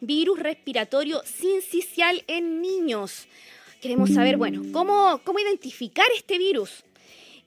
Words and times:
virus 0.00 0.38
respiratorio 0.38 1.22
sincicial 1.24 2.24
en 2.26 2.60
niños. 2.60 3.26
Queremos 3.80 4.10
saber, 4.12 4.36
bueno, 4.36 4.62
cómo, 4.72 5.20
cómo 5.24 5.38
identificar 5.38 6.06
este 6.14 6.38
virus. 6.38 6.84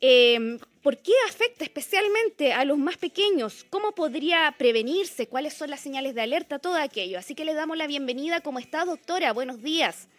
Em, 0.01 0.59
¿Por 0.81 0.97
qué 0.97 1.13
afecta 1.29 1.63
especialmente 1.63 2.51
a 2.51 2.65
los 2.65 2.77
más 2.77 2.97
pequeños? 2.97 3.65
¿Cómo 3.69 3.93
podría 3.93 4.53
prevenirse? 4.57 5.27
¿Cuáles 5.27 5.53
son 5.53 5.69
las 5.69 5.79
señales 5.79 6.13
de 6.13 6.21
alerta? 6.21 6.59
Todo 6.59 6.75
aquello. 6.75 7.17
Así 7.17 7.35
que 7.35 7.45
le 7.45 7.53
damos 7.53 7.77
la 7.77 7.87
bienvenida. 7.87 8.41
¿Cómo 8.41 8.59
está, 8.59 8.83
doctora? 8.83 9.31
Buenos 9.31 9.61
días. 9.61 10.09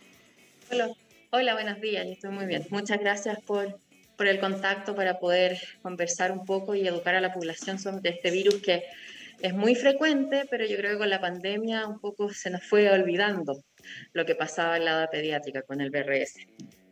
Hola, 0.71 0.91
Hola 1.37 1.55
buenos 1.55 1.80
días. 1.80 2.07
Estoy 2.07 2.30
muy 2.30 2.46
bien. 2.46 2.64
Muchas 2.71 3.01
gracias 3.01 3.41
por, 3.43 3.80
por 4.16 4.29
el 4.29 4.39
contacto 4.39 4.95
para 4.95 5.19
poder 5.19 5.61
conversar 5.82 6.30
un 6.30 6.46
poco 6.46 6.77
y 6.77 6.87
educar 6.87 7.16
a 7.16 7.21
la 7.21 7.32
población 7.32 7.80
sobre 7.80 8.11
este 8.11 8.30
virus 8.30 8.62
que 8.62 8.85
es 9.41 9.55
muy 9.55 9.75
frecuente, 9.75 10.45
pero 10.51 10.64
yo 10.64 10.77
creo 10.77 10.93
que 10.93 10.98
con 10.98 11.11
la 11.11 11.21
pandemia 11.21 11.87
un 11.87 12.01
poco 12.01 12.30
se 12.30 12.51
nos 12.51 12.62
fue 12.64 12.91
olvidando 12.91 13.62
lo 14.12 14.25
que 14.25 14.34
pasaba 14.34 14.77
en 14.77 14.84
la 14.84 14.93
edad 14.93 15.10
pediátrica 15.10 15.62
con 15.62 15.80
el 15.80 15.91
BRS. 15.91 16.34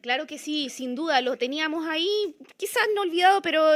Claro 0.02 0.26
que 0.26 0.36
sí, 0.36 0.68
sin 0.68 0.96
duda, 0.96 1.20
lo 1.20 1.36
teníamos 1.36 1.86
ahí, 1.86 2.34
quizás 2.56 2.82
no 2.94 3.02
olvidado, 3.02 3.40
pero 3.40 3.70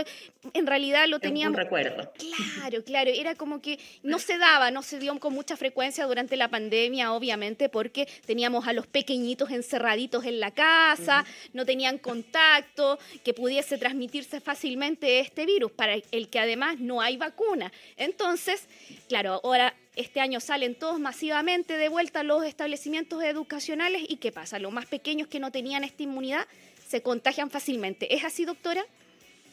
en 0.55 0.67
realidad 0.67 1.07
lo 1.07 1.21
teníamos... 1.21 1.57
Un 1.57 1.65
recuerdo. 1.65 2.13
Claro, 2.19 2.83
claro, 2.83 3.11
era 3.15 3.37
como 3.37 3.63
que 3.63 3.79
no 4.03 4.19
se 4.19 4.37
daba, 4.37 4.73
no 4.73 4.83
se 4.83 4.99
dio 4.99 5.17
con 5.21 5.33
mucha 5.33 5.57
frecuencia 5.57 6.05
durante 6.05 6.37
la 6.37 6.49
pandemia, 6.49 7.13
obviamente, 7.13 7.69
porque 7.69 8.09
teníamos 8.27 8.67
a 8.67 8.73
los 8.73 8.89
pequeñitos 8.89 9.51
encerraditos 9.51 10.25
en 10.25 10.41
la 10.41 10.51
casa, 10.51 11.25
no 11.53 11.65
tenían 11.65 11.99
contacto, 11.99 12.99
que 13.25 13.33
pudiese 13.33 13.79
transmitirse 13.79 14.41
fácilmente 14.41 15.21
este 15.21 15.47
virus, 15.47 15.71
para 15.71 15.95
el 15.95 16.29
que 16.29 16.41
además 16.41 16.81
no 16.81 17.01
hay 17.01 17.17
vacuna. 17.17 17.73
Entonces, 17.97 18.67
claro, 19.09 19.41
ahora 19.45 19.75
este 19.97 20.21
año 20.21 20.41
salen 20.41 20.75
todos 20.75 21.01
masivamente 21.01 21.77
de 21.77 21.89
vuelta 21.89 22.21
a 22.21 22.23
los 22.23 22.45
establecimientos 22.45 23.23
educacionales 23.25 24.03
y 24.09 24.17
¿qué 24.17 24.31
pasa? 24.31 24.59
Los 24.59 24.73
más 24.73 24.87
pequeños 24.87 25.27
que 25.27 25.41
no 25.41 25.51
tenían 25.51 25.85
esta 25.85 26.03
inmunidad 26.03 26.47
se 26.87 27.03
contagian 27.03 27.51
fácilmente. 27.51 28.15
¿Es 28.15 28.25
así, 28.25 28.45
doctora? 28.45 28.85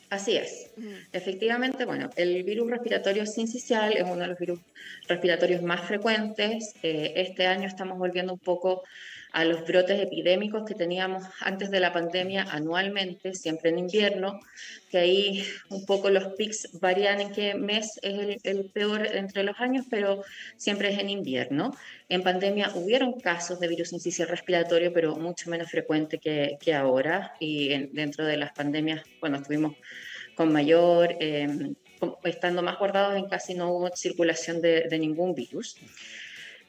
Así 0.10 0.36
es. 0.36 0.70
Efectivamente, 1.12 1.86
bueno, 1.86 2.10
el 2.18 2.44
virus 2.44 2.70
respiratorio 2.70 3.26
sincicial 3.26 3.94
es 3.94 4.04
uno 4.04 4.18
de 4.18 4.28
los 4.28 4.38
virus 4.38 4.60
respiratorios 5.08 5.64
más 5.64 5.82
frecuentes. 5.88 6.76
Eh, 6.84 7.14
este 7.16 7.48
año 7.48 7.68
estamos 7.68 7.98
volviendo 7.98 8.34
un 8.34 8.40
poco 8.40 8.84
a 9.34 9.46
los 9.46 9.66
brotes 9.66 10.00
epidémicos 10.00 10.64
que 10.64 10.76
teníamos 10.76 11.24
antes 11.42 11.72
de 11.72 11.80
la 11.80 11.92
pandemia 11.92 12.44
anualmente, 12.52 13.34
siempre 13.34 13.72
en 13.72 13.80
invierno, 13.80 14.40
que 14.92 15.00
ahí 15.00 15.44
un 15.70 15.86
poco 15.88 16.12
los 16.12 16.36
pics 16.36 16.70
varían 16.80 17.20
en 17.20 17.32
qué 17.32 17.56
mes 17.56 18.00
es 18.04 18.38
el, 18.44 18.70
peor 18.70 19.08
entre 19.08 19.44
los 19.44 19.60
años, 19.60 19.88
pero 19.90 20.24
siempre 20.56 20.94
es 20.94 21.00
en 21.00 21.10
invierno. 21.10 21.76
En 22.10 22.22
pandemia 22.22 22.72
hubieron 22.76 23.20
casos 23.20 23.60
de 23.60 23.68
virus 23.68 23.92
incisional 23.92 24.30
respiratorio, 24.30 24.94
pero 24.94 25.16
mucho 25.16 25.50
menos 25.50 25.70
frecuente 25.72 26.20
que, 26.20 26.58
que 26.62 26.76
ahora, 26.76 27.34
y 27.40 27.88
dentro 27.88 28.26
de 28.26 28.38
las 28.38 28.52
pandemias, 28.54 29.02
bueno, 29.20 29.38
estuvimos 29.38 29.76
con 30.36 30.54
mayor... 30.54 31.16
Em, 31.20 31.74
estando 32.26 32.62
más 32.62 32.78
guardados 32.78 33.16
en 33.16 33.30
casi 33.30 33.54
no 33.54 33.72
hubo 33.72 33.96
circulación 33.96 34.60
de, 34.60 34.90
de 34.90 35.00
ningún 35.00 35.34
virus. 35.34 35.78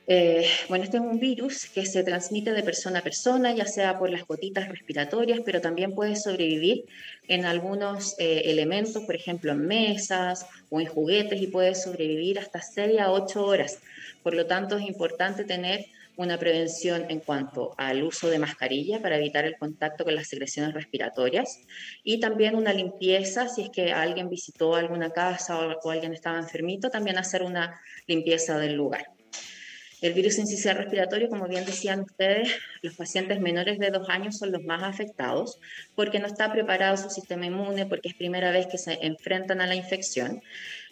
Eh, 0.06 0.47
bueno, 0.69 0.84
este 0.84 0.98
es 0.98 1.02
un 1.02 1.19
virus 1.19 1.64
que 1.66 1.86
se 1.86 2.05
transmite 2.05 2.52
de 2.52 2.62
persona 2.62 2.98
a 2.98 3.02
persona, 3.02 3.55
ya 3.55 3.64
sea 3.64 3.98
por 3.98 4.10
las 4.10 4.27
gotitas 4.27 4.69
respiratorias, 4.69 5.41
pero 5.44 5.62
también 5.62 5.94
puede 5.94 6.14
sobrevivir 6.16 6.84
en 7.27 7.47
algunos 7.47 8.14
eh, 8.19 8.42
elementos, 8.44 9.02
por 9.05 9.14
ejemplo, 9.14 9.52
en 9.52 9.66
mesas 9.66 10.47
o 10.69 10.78
en 10.80 10.86
juguetes, 10.86 11.41
y 11.41 11.47
puede 11.47 11.75
sobrevivir 11.75 12.38
hasta 12.38 12.60
6 12.60 13.00
a 13.00 13.12
8 13.12 13.47
horas. 13.47 13.78
Por 14.22 14.34
lo 14.34 14.47
tanto, 14.47 14.77
es 14.77 14.86
importante 14.86 15.44
tener 15.44 15.86
una 16.16 16.38
prevención 16.38 17.06
en 17.08 17.20
cuanto 17.20 17.75
al 17.78 18.02
uso 18.02 18.28
de 18.28 18.38
mascarilla 18.38 19.00
para 19.00 19.16
evitar 19.16 19.47
el 19.47 19.56
contacto 19.56 20.05
con 20.05 20.14
las 20.14 20.28
secreciones 20.28 20.72
respiratorias 20.72 21.60
y 22.05 22.20
también 22.20 22.55
una 22.55 22.72
limpieza 22.72 23.48
si 23.48 23.62
es 23.62 23.70
que 23.70 23.93
alguien 23.93 24.28
visitó 24.28 24.76
alguna 24.76 25.10
casa 25.10 25.59
o 25.59 25.91
alguien 25.91 26.12
estaba 26.12 26.38
enfermito, 26.38 26.88
también 26.88 27.19
hacer 27.19 27.43
una 27.43 27.81
limpieza 28.06 28.59
del 28.59 28.75
lugar. 28.75 29.06
El 30.04 30.12
virus 30.12 30.37
incisional 30.37 30.82
respiratorio, 30.82 31.31
como 31.31 31.48
bien 31.48 31.65
decían 31.65 32.00
ustedes, 32.00 32.50
los 32.82 32.94
pacientes 32.94 33.41
menores 33.41 33.78
de 33.78 33.88
dos 33.88 34.10
años 34.10 34.37
son 34.37 34.53
los 34.53 34.62
más 34.62 34.82
afectados 34.82 35.59
porque 35.94 36.19
no 36.19 36.26
está 36.26 36.53
preparado 36.53 36.98
su 36.98 37.09
sistema 37.09 37.47
inmune, 37.47 37.87
porque 37.87 38.09
es 38.09 38.14
primera 38.14 38.50
vez 38.50 38.66
que 38.66 38.76
se 38.76 38.98
enfrentan 39.00 39.62
a 39.62 39.66
la 39.66 39.75
infección. 39.75 40.43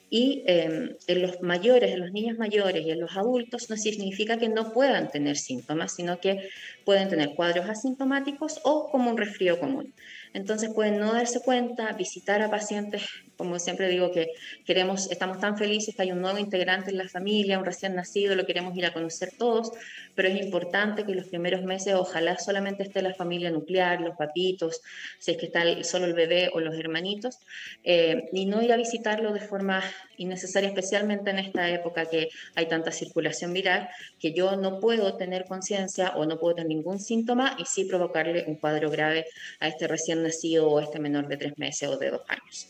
Y 0.09 0.45
em, 0.47 0.97
en 1.07 1.21
los 1.21 1.43
mayores, 1.43 1.93
en 1.93 2.01
los 2.01 2.13
niños 2.13 2.39
mayores 2.39 2.87
y 2.87 2.91
en 2.91 3.01
los 3.01 3.15
adultos 3.15 3.69
no 3.69 3.77
significa 3.77 4.39
que 4.39 4.49
no 4.49 4.73
puedan 4.73 5.11
tener 5.11 5.37
síntomas, 5.37 5.95
sino 5.95 6.19
que 6.19 6.49
pueden 6.87 7.11
tener 7.11 7.35
cuadros 7.35 7.69
asintomáticos 7.69 8.61
o 8.65 8.89
como 8.91 9.11
un 9.11 9.19
resfrío 9.19 9.61
común. 9.61 9.93
Entonces 10.35 10.71
pueden 10.75 10.99
no 10.99 11.13
darse 11.13 11.41
cuenta, 11.41 11.93
visitar 11.93 12.41
a 12.43 12.51
pacientes, 12.51 13.03
como 13.37 13.59
siempre 13.59 13.89
digo 13.89 14.13
que 14.13 14.33
queremos, 14.65 15.11
estamos 15.11 15.41
tan 15.41 15.59
felices 15.59 15.95
que 15.95 16.03
hay 16.03 16.13
un 16.13 16.21
nuevo 16.21 16.39
integrante 16.39 16.91
en 16.91 16.99
la 16.99 17.09
familia, 17.09 17.59
un 17.59 17.65
recién 17.65 17.95
nacido, 17.95 18.35
lo 18.35 18.47
queremos 18.47 18.77
ir 18.77 18.87
a 18.87 18.93
conocer 18.93 19.31
todos, 19.37 19.73
pero 20.15 20.29
es 20.29 20.41
importante 20.41 21.05
que 21.05 21.15
los 21.15 21.27
primeros 21.27 21.63
meses 21.63 21.95
ojalá 21.95 22.39
solamente 22.39 22.83
esté 22.85 23.03
la 23.03 23.15
familia 23.15 23.51
nuclear, 23.51 24.01
los 24.01 24.17
papitos, 24.17 24.81
si 25.19 25.33
es 25.33 25.37
que 25.37 25.47
está 25.47 25.63
solo 25.85 26.07
el 26.07 26.15
bebé 26.15 26.51
o 26.55 26.61
los 26.61 26.75
hermanitos, 26.77 27.39
eh, 27.85 28.29
y 28.33 28.47
no 28.47 28.63
ir 28.63 28.73
a 28.73 28.77
visitarlo 28.77 29.33
de 29.33 29.41
forma 29.41 29.83
innecesaria, 30.17 30.69
especialmente 30.69 31.31
en 31.31 31.39
esta 31.41 31.69
época 31.69 32.07
que 32.07 32.29
hay 32.55 32.67
tanta 32.67 32.93
circulación 32.93 33.53
viral, 33.53 33.89
que 34.19 34.33
yo 34.33 34.57
no 34.57 34.81
puedo 34.81 35.17
tener 35.17 35.45
conciencia 35.47 36.11
o 36.17 36.27
no 36.27 36.39
puedo 36.39 36.55
tener 36.55 36.69
ningún 36.69 37.01
síntoma 37.01 37.57
y 37.59 37.65
sí 37.65 37.85
provocarle 37.85 38.45
un 38.47 38.57
cuadro 38.57 38.91
grave 38.91 39.27
a 39.61 39.69
este 39.69 39.89
recién 39.89 40.22
nacido 40.23 40.69
o 40.69 40.81
este 40.81 40.99
menor 40.99 41.29
de 41.29 41.37
tres 41.37 41.59
meses 41.59 41.89
o 41.89 41.97
de 41.97 42.11
dos 42.11 42.23
años. 42.29 42.69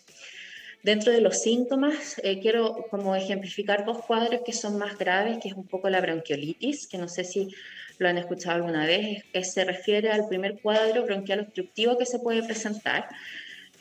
Dentro 0.83 1.13
de 1.13 1.21
los 1.21 1.41
síntomas, 1.41 2.21
eh, 2.25 2.41
quiero 2.41 2.87
como 2.91 3.15
ejemplificar 3.15 3.85
dos 3.85 4.05
cuadros 4.05 4.41
que 4.45 4.53
son 4.53 4.79
más 4.79 4.99
graves, 4.99 5.39
que 5.41 5.49
es 5.49 5.55
un 5.55 5.67
poco 5.67 5.89
la 5.89 6.01
bronquiolitis, 6.01 6.89
que 6.89 6.99
no 6.99 7.07
sé 7.07 7.23
si 7.23 7.55
lo 7.99 8.09
han 8.09 8.19
escuchado 8.19 8.57
alguna 8.57 8.85
vez, 8.85 9.23
que 9.33 9.45
se 9.45 9.65
refiere 9.65 10.11
al 10.11 10.27
primer 10.27 10.61
cuadro 10.61 11.05
bronquial 11.05 11.41
obstructivo 11.41 11.99
que 11.99 12.07
se 12.07 12.19
puede 12.19 12.43
presentar, 12.43 13.09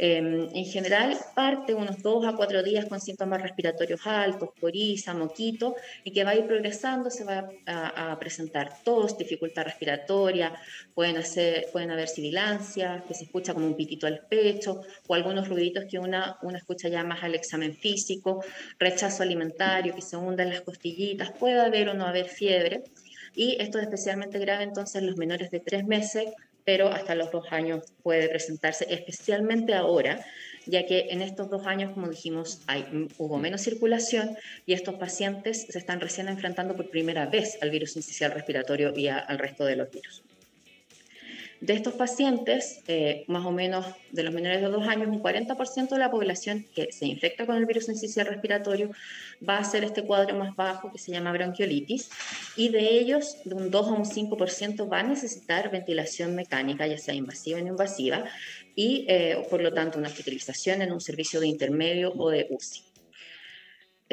Em, 0.03 0.50
en 0.56 0.66
general, 0.66 1.16
parte 1.35 1.75
unos 1.75 2.01
dos 2.01 2.25
a 2.25 2.35
cuatro 2.35 2.63
días 2.63 2.85
con 2.88 3.00
síntomas 3.00 3.39
respiratorios 3.39 4.01
altos, 4.07 4.50
coriza, 4.59 5.13
moquito, 5.13 5.75
y 6.03 6.09
que 6.12 6.23
va 6.23 6.31
a 6.31 6.35
ir 6.35 6.47
progresando, 6.47 7.12
se 7.12 7.23
va 7.23 7.47
a, 7.67 8.17
presentar 8.19 8.81
tos, 8.84 9.16
dificultad 9.16 9.63
respiratoria, 9.63 10.56
pueden, 10.95 11.17
hacer, 11.17 11.67
pueden 11.72 11.91
haber 11.91 12.07
sibilancias, 12.07 13.03
que 13.03 13.13
se 13.13 13.25
escucha 13.25 13.53
como 13.53 13.67
un 13.67 13.75
pitito 13.75 14.07
al 14.07 14.25
pecho, 14.28 14.81
o 15.06 15.13
algunos 15.13 15.47
ruiditos 15.47 15.85
que 15.85 16.00
una, 16.00 16.39
una 16.41 16.57
escucha 16.57 16.89
ya 16.89 17.03
más 17.03 17.22
al 17.23 17.35
examen 17.35 17.75
físico, 17.75 18.44
rechazo 18.79 19.22
alimentario, 19.22 19.94
que 19.94 20.01
se 20.01 20.18
hunda 20.18 20.41
en 20.41 20.50
las 20.50 20.62
costillitas, 20.62 21.29
puede 21.33 21.62
haber 21.62 21.89
o 21.89 21.94
no 21.94 22.07
haber 22.07 22.28
fiebre. 22.28 22.81
Y 23.35 23.56
esto 23.62 23.78
es 23.78 23.83
especialmente 23.83 24.39
grave 24.39 24.63
entonces 24.63 24.95
en 24.95 25.06
los 25.06 25.18
menores 25.18 25.51
de 25.51 25.59
tres 25.59 25.85
meses 25.85 26.25
pero 26.66 26.88
hasta 26.88 27.16
los 27.16 27.31
dos 27.31 27.51
años 27.51 27.94
puede 28.03 28.29
presentarse, 28.29 28.85
especialmente 28.89 29.73
ahora, 29.73 30.23
ya 30.66 30.85
que 30.85 31.07
en 31.09 31.22
estos 31.22 31.49
dos 31.49 31.66
años, 31.66 31.94
como 31.94 32.07
dijimos, 32.09 32.61
hay, 32.67 33.07
hubo 33.17 33.38
menos 33.38 33.61
circulación 33.61 34.38
y 34.66 34.73
estos 34.73 34.95
pacientes 34.95 35.67
se 35.69 35.77
están 35.77 36.00
recién 36.00 36.27
enfrentando 36.27 36.75
por 36.75 36.89
primera 36.89 37.25
vez 37.25 37.57
al 37.61 37.71
virus 37.71 37.95
incisional 37.95 38.35
respiratorio 38.35 38.94
y 38.95 39.07
al 39.07 39.39
resto 39.39 39.66
de 39.66 39.75
los 39.75 39.89
virus. 39.91 40.23
De 41.61 41.73
estos 41.73 41.94
pacientes, 41.94 42.81
eh, 42.88 43.23
más 43.27 43.45
o 43.45 43.51
menos 43.51 43.85
de 44.11 44.23
los 44.23 44.33
menores 44.33 44.61
de 44.61 44.67
dos 44.67 44.88
años, 44.88 45.07
un 45.09 45.22
40% 45.22 45.89
de 45.89 45.99
la 45.99 46.09
población 46.09 46.66
que 46.73 46.91
se 46.91 47.05
infecta 47.05 47.45
con 47.45 47.55
el 47.55 47.67
virus 47.67 47.88
incisional 47.88 48.33
respiratorio 48.33 48.89
va 49.47 49.59
a 49.59 49.63
ser 49.63 49.83
este 49.83 50.03
cuadro 50.03 50.35
más 50.35 50.55
bajo 50.55 50.91
que 50.91 50.97
se 50.97 51.11
llama 51.11 51.31
bronquiolitis 51.31 52.09
y 52.57 52.69
de 52.69 52.97
ellos, 52.97 53.38
de 53.45 53.53
un 53.53 53.69
2 53.69 53.88
a 53.88 53.91
un 53.91 54.06
5% 54.06 54.91
va 54.91 55.01
a 55.01 55.03
necesitar 55.03 55.69
ventilación 55.69 56.33
mecánica, 56.33 56.88
ya 56.88 56.97
sea 56.97 57.13
invasiva 57.13 57.59
o 57.59 57.62
no 57.62 57.68
invasiva, 57.68 58.25
y 58.75 59.06
eh, 59.07 59.45
por 59.47 59.62
lo 59.62 59.71
tanto 59.71 60.00
una 60.00 60.07
hospitalización 60.07 60.81
en 60.81 60.91
un 60.91 61.00
servicio 61.00 61.39
de 61.39 61.47
intermedio 61.47 62.12
o 62.18 62.31
de 62.31 62.47
UCI. 62.50 62.91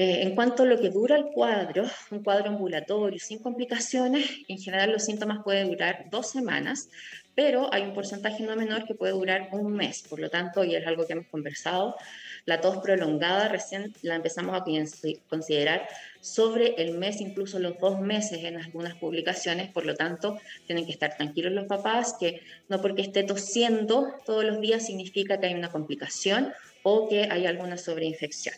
Eh, 0.01 0.23
en 0.23 0.37
cuanto 0.37 0.63
a 0.63 0.67
lo 0.67 0.81
que 0.81 0.91
dura 0.91 1.17
el 1.17 1.25
cuadro, 1.25 1.85
un 2.13 2.23
cuadro 2.23 2.51
ambulatorio 2.51 3.19
sin 3.19 3.41
complicaciones, 3.41 4.31
en 4.47 4.59
general 4.59 4.93
los 4.93 5.05
síntomas 5.05 5.43
pueden 5.43 5.71
durar 5.71 6.07
dos 6.09 6.31
semanas, 6.31 6.89
pero 7.39 7.73
hay 7.73 7.85
un 7.85 7.95
porcentaje 7.95 8.43
no 8.43 8.57
menor 8.57 8.85
que 8.85 8.97
puede 8.97 9.13
durar 9.13 9.51
un 9.53 9.73
mes. 9.73 10.03
Por 10.03 10.19
lo 10.19 10.29
tanto, 10.29 10.65
y 10.65 10.75
es 10.75 10.85
algo 10.85 11.07
que 11.07 11.13
hemos 11.13 11.29
conversado, 11.29 11.95
la 12.47 12.61
tos 12.61 12.79
prolongada 12.79 13.47
recién 13.47 13.95
la 14.03 14.17
empezamos 14.17 14.61
a 14.61 14.65
considerar 15.29 15.89
sobre 16.21 16.75
el 16.79 16.99
mes, 16.99 17.21
incluso 17.21 17.61
los 17.61 17.79
dos 17.79 18.01
meses 18.01 18.43
en 18.43 18.57
algunas 18.57 18.97
publicaciones. 18.97 19.71
Por 19.71 19.87
lo 19.87 19.95
tanto, 19.95 20.37
tienen 20.67 20.85
que 20.85 20.91
estar 20.91 21.17
tranquilos 21.17 21.53
los 21.53 21.67
papás, 21.67 22.17
que 22.19 22.41
no 22.69 22.83
porque 22.83 23.03
esté 23.03 23.23
tosiendo 23.23 24.15
todos 24.27 24.45
los 24.45 24.61
días 24.61 24.85
significa 24.85 25.39
que 25.39 25.47
hay 25.47 25.55
una 25.55 25.71
complicación 25.71 26.53
o 26.83 27.09
que 27.09 27.29
hay 27.31 27.47
alguna 27.47 27.79
sobreinfección. 27.79 28.57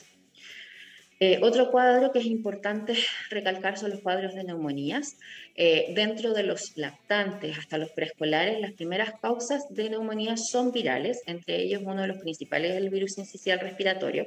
Eh, 1.23 1.39
otro 1.43 1.71
cuadro 1.71 2.13
que 2.13 2.21
es 2.21 2.25
importante 2.25 2.95
recalcar 3.29 3.77
son 3.77 3.91
los 3.91 4.01
cuadros 4.01 4.35
de 4.35 4.43
neumonías. 4.43 5.19
Eh, 5.55 5.93
dentro 5.95 6.33
de 6.33 6.45
los 6.45 6.79
lactantes 6.79 7.59
hasta 7.59 7.77
los 7.77 7.91
preescolares, 7.91 8.59
las 8.59 8.73
primeras 8.73 9.13
causas 9.21 9.67
de 9.69 9.91
neumonía 9.91 10.39
son 10.39 10.73
virales, 10.73 11.21
entre 11.27 11.63
ellos 11.63 11.83
uno 11.85 12.01
de 12.01 12.09
los 12.09 12.17
principales 12.21 12.71
es 12.71 12.79
el 12.79 12.89
virus 12.89 13.19
incisional 13.19 13.61
respiratorio. 13.61 14.25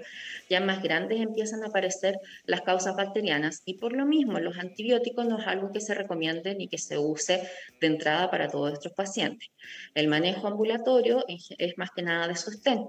Ya 0.52 0.62
más 0.62 0.84
grandes 0.84 1.20
empiezan 1.20 1.64
a 1.64 1.68
aparecer 1.70 2.20
las 2.46 2.62
causas 2.62 2.96
bacterianas 2.96 3.64
y 3.66 3.80
por 3.80 3.94
lo 3.94 4.06
mismo 4.06 4.40
los 4.40 4.60
antibióticos 4.60 5.26
no 5.26 5.40
es 5.40 5.48
algo 5.48 5.72
que 5.72 5.82
se 5.82 5.96
recomiende 5.96 6.54
ni 6.54 6.68
que 6.68 6.78
se 6.78 7.00
use 7.00 7.42
de 7.82 7.88
entrada 7.88 8.30
para 8.30 8.50
todos 8.50 8.72
estos 8.72 8.92
pacientes. 8.92 9.50
El 9.96 10.10
manejo 10.10 10.46
ambulatorio 10.46 11.26
es 11.28 11.76
más 11.76 11.90
que 11.90 12.04
nada 12.04 12.28
de 12.28 12.36
sostén. 12.36 12.86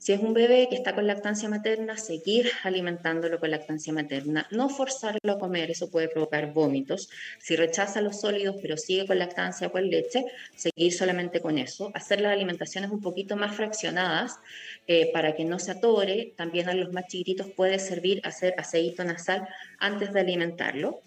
Si 0.00 0.14
es 0.14 0.20
un 0.20 0.32
bebé 0.32 0.66
que 0.70 0.76
está 0.76 0.94
con 0.94 1.06
lactancia 1.06 1.46
materna, 1.50 1.98
seguir 1.98 2.50
alimentándolo 2.62 3.38
con 3.38 3.50
lactancia 3.50 3.92
materna, 3.92 4.48
no 4.50 4.70
forzarlo 4.70 5.30
a 5.30 5.38
comer, 5.38 5.70
eso 5.70 5.90
puede 5.90 6.08
provocar 6.08 6.54
vómitos. 6.54 7.10
Si 7.38 7.54
rechaza 7.54 8.00
los 8.00 8.18
sólidos 8.18 8.56
pero 8.62 8.78
sigue 8.78 9.06
con 9.06 9.18
lactancia 9.18 9.66
o 9.66 9.72
con 9.72 9.90
leche, 9.90 10.24
seguir 10.56 10.94
solamente 10.94 11.40
con 11.40 11.58
eso. 11.58 11.90
Hacer 11.92 12.22
las 12.22 12.32
alimentaciones 12.32 12.90
un 12.90 13.02
poquito 13.02 13.36
más 13.36 13.54
fraccionadas 13.54 14.38
eh, 14.86 15.10
para 15.12 15.34
que 15.34 15.44
no 15.44 15.58
se 15.58 15.72
atore. 15.72 16.32
También 16.34 16.70
a 16.70 16.74
los 16.74 16.90
más 16.94 17.06
chiquititos 17.06 17.48
puede 17.50 17.78
servir 17.78 18.22
hacer 18.24 18.54
aceite 18.56 19.04
nasal 19.04 19.46
antes 19.78 20.14
de 20.14 20.20
alimentarlo. 20.20 21.02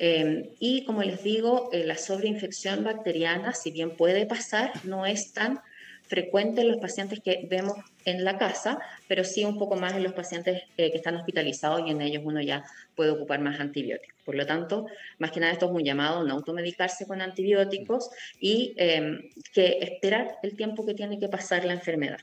Eh, 0.00 0.50
y 0.58 0.84
como 0.84 1.04
les 1.04 1.22
digo, 1.22 1.70
eh, 1.70 1.84
la 1.84 1.96
sobreinfección 1.96 2.82
bacteriana, 2.82 3.52
si 3.52 3.70
bien 3.70 3.96
puede 3.96 4.26
pasar, 4.26 4.72
no 4.82 5.06
es 5.06 5.32
tan 5.32 5.60
frecuente 6.06 6.60
en 6.60 6.68
los 6.68 6.78
pacientes 6.78 7.20
que 7.20 7.46
vemos 7.48 7.76
en 8.04 8.24
la 8.24 8.38
casa, 8.38 8.78
pero 9.08 9.24
sí 9.24 9.44
un 9.44 9.58
poco 9.58 9.76
más 9.76 9.94
en 9.94 10.02
los 10.02 10.12
pacientes 10.12 10.62
eh, 10.76 10.90
que 10.90 10.96
están 10.96 11.16
hospitalizados 11.16 11.82
y 11.86 11.90
en 11.90 12.00
ellos 12.00 12.22
uno 12.24 12.40
ya 12.40 12.64
puede 12.94 13.10
ocupar 13.10 13.40
más 13.40 13.60
antibióticos. 13.60 14.18
Por 14.24 14.34
lo 14.34 14.46
tanto, 14.46 14.86
más 15.18 15.30
que 15.30 15.40
nada 15.40 15.52
esto 15.52 15.66
es 15.66 15.72
un 15.72 15.84
llamado 15.84 16.20
a 16.20 16.24
no 16.24 16.34
automedicarse 16.34 17.06
con 17.06 17.20
antibióticos 17.20 18.10
y 18.40 18.74
em, 18.76 19.30
que 19.52 19.78
esperar 19.80 20.36
el 20.42 20.56
tiempo 20.56 20.84
que 20.84 20.94
tiene 20.94 21.18
que 21.18 21.28
pasar 21.28 21.64
la 21.64 21.72
enfermedad. 21.72 22.20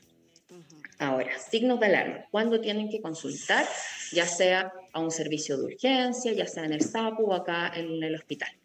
Ahora, 0.98 1.38
signos 1.38 1.80
de 1.80 1.86
alarma. 1.86 2.26
¿Cuándo 2.30 2.60
tienen 2.60 2.90
que 2.90 3.00
consultar? 3.00 3.66
Ya 4.12 4.26
sea 4.26 4.72
a 4.92 5.00
un 5.00 5.10
servicio 5.10 5.56
de 5.56 5.64
urgencia, 5.64 6.32
ya 6.32 6.46
sea 6.46 6.64
en 6.64 6.74
el 6.74 6.82
SAPU 6.82 7.24
o 7.24 7.34
acá 7.34 7.72
en 7.74 8.02
el 8.02 8.14
hospital 8.14 8.59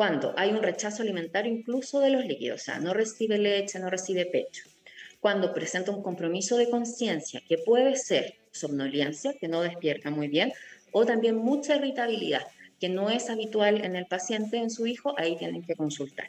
cuando 0.00 0.32
hay 0.38 0.48
un 0.48 0.62
rechazo 0.62 1.02
alimentario 1.02 1.52
incluso 1.52 2.00
de 2.00 2.08
los 2.08 2.24
líquidos, 2.24 2.62
o 2.62 2.64
sea, 2.64 2.78
no 2.78 2.94
recibe 2.94 3.36
leche, 3.36 3.78
no 3.78 3.90
recibe 3.90 4.24
pecho, 4.24 4.64
cuando 5.20 5.52
presenta 5.52 5.90
un 5.90 6.02
compromiso 6.02 6.56
de 6.56 6.70
conciencia, 6.70 7.42
que 7.46 7.58
puede 7.58 7.94
ser 7.96 8.36
somnolencia, 8.50 9.34
que 9.38 9.46
no 9.46 9.60
despierta 9.60 10.08
muy 10.08 10.28
bien, 10.28 10.54
o 10.90 11.04
también 11.04 11.36
mucha 11.36 11.76
irritabilidad, 11.76 12.46
que 12.80 12.88
no 12.88 13.10
es 13.10 13.28
habitual 13.28 13.84
en 13.84 13.94
el 13.94 14.06
paciente, 14.06 14.56
en 14.56 14.70
su 14.70 14.86
hijo, 14.86 15.14
ahí 15.18 15.36
tienen 15.36 15.62
que 15.62 15.74
consultar. 15.76 16.28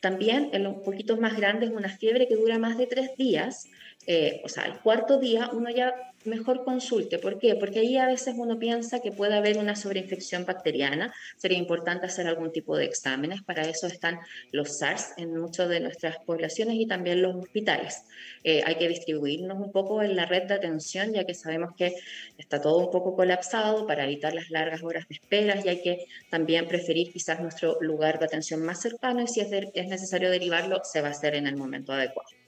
También 0.00 0.50
en 0.52 0.62
los 0.62 0.76
poquitos 0.76 1.18
más 1.18 1.36
grandes, 1.36 1.70
una 1.70 1.88
fiebre 1.88 2.28
que 2.28 2.36
dura 2.36 2.60
más 2.60 2.78
de 2.78 2.86
tres 2.86 3.16
días, 3.16 3.66
eh, 4.06 4.40
o 4.44 4.48
sea, 4.48 4.62
el 4.66 4.78
cuarto 4.78 5.18
día 5.18 5.50
uno 5.52 5.70
ya 5.70 5.92
mejor 6.24 6.64
consulte. 6.64 7.18
¿Por 7.18 7.38
qué? 7.38 7.54
Porque 7.56 7.80
ahí 7.80 7.96
a 7.96 8.06
veces 8.06 8.34
uno 8.36 8.58
piensa 8.58 9.00
que 9.00 9.12
puede 9.12 9.34
haber 9.34 9.58
una 9.58 9.76
sobreinfección 9.76 10.44
bacteriana. 10.44 11.12
Sería 11.36 11.58
importante 11.58 12.06
hacer 12.06 12.26
algún 12.26 12.52
tipo 12.52 12.76
de 12.76 12.84
exámenes. 12.84 13.42
Para 13.42 13.62
eso 13.62 13.86
están 13.86 14.18
los 14.50 14.78
SARS 14.78 15.14
en 15.16 15.36
muchas 15.36 15.68
de 15.68 15.80
nuestras 15.80 16.18
poblaciones 16.24 16.76
y 16.76 16.86
también 16.86 17.22
los 17.22 17.34
hospitales. 17.36 18.04
Eh, 18.44 18.62
hay 18.64 18.76
que 18.76 18.88
distribuirnos 18.88 19.58
un 19.58 19.72
poco 19.72 20.02
en 20.02 20.16
la 20.16 20.26
red 20.26 20.44
de 20.44 20.54
atención, 20.54 21.12
ya 21.12 21.24
que 21.24 21.34
sabemos 21.34 21.74
que 21.76 21.94
está 22.38 22.60
todo 22.60 22.78
un 22.78 22.90
poco 22.90 23.14
colapsado 23.16 23.86
para 23.86 24.04
evitar 24.04 24.34
las 24.34 24.50
largas 24.50 24.82
horas 24.82 25.06
de 25.08 25.14
espera 25.14 25.60
y 25.64 25.68
hay 25.68 25.82
que 25.82 26.06
también 26.30 26.66
preferir 26.68 27.12
quizás 27.12 27.40
nuestro 27.40 27.78
lugar 27.80 28.18
de 28.18 28.26
atención 28.26 28.62
más 28.62 28.80
cercano 28.80 29.22
y 29.22 29.26
si 29.26 29.40
es, 29.40 29.48
es 29.52 29.88
necesario 29.88 30.30
derivarlo, 30.30 30.80
se 30.84 31.00
va 31.00 31.08
a 31.08 31.12
hacer 31.12 31.34
en 31.34 31.46
el 31.46 31.56
momento 31.56 31.92
adecuado. 31.92 32.41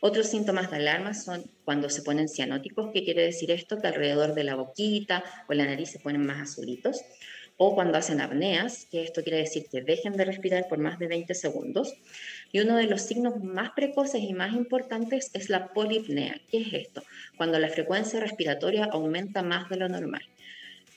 Otros 0.00 0.28
síntomas 0.28 0.70
de 0.70 0.76
alarma 0.76 1.12
son 1.12 1.50
cuando 1.64 1.90
se 1.90 2.02
ponen 2.02 2.28
cianóticos, 2.28 2.90
¿qué 2.92 3.04
quiere 3.04 3.22
decir 3.22 3.50
esto? 3.50 3.80
Que 3.80 3.88
alrededor 3.88 4.34
de 4.34 4.44
la 4.44 4.54
boquita 4.54 5.24
o 5.48 5.54
la 5.54 5.64
nariz 5.64 5.90
se 5.90 5.98
ponen 5.98 6.24
más 6.24 6.40
azulitos. 6.40 7.02
O 7.56 7.74
cuando 7.74 7.98
hacen 7.98 8.20
apneas, 8.20 8.86
que 8.88 9.02
esto 9.02 9.24
quiere 9.24 9.38
decir 9.38 9.66
que 9.68 9.82
dejen 9.82 10.12
de 10.12 10.24
respirar 10.24 10.68
por 10.68 10.78
más 10.78 11.00
de 11.00 11.08
20 11.08 11.34
segundos. 11.34 11.92
Y 12.52 12.60
uno 12.60 12.76
de 12.76 12.84
los 12.84 13.02
signos 13.02 13.42
más 13.42 13.70
precoces 13.70 14.22
y 14.22 14.32
más 14.32 14.54
importantes 14.54 15.30
es 15.34 15.50
la 15.50 15.72
polipnea. 15.72 16.40
¿Qué 16.48 16.62
es 16.62 16.72
esto? 16.72 17.02
Cuando 17.36 17.58
la 17.58 17.68
frecuencia 17.68 18.20
respiratoria 18.20 18.84
aumenta 18.84 19.42
más 19.42 19.68
de 19.68 19.76
lo 19.76 19.88
normal. 19.88 20.22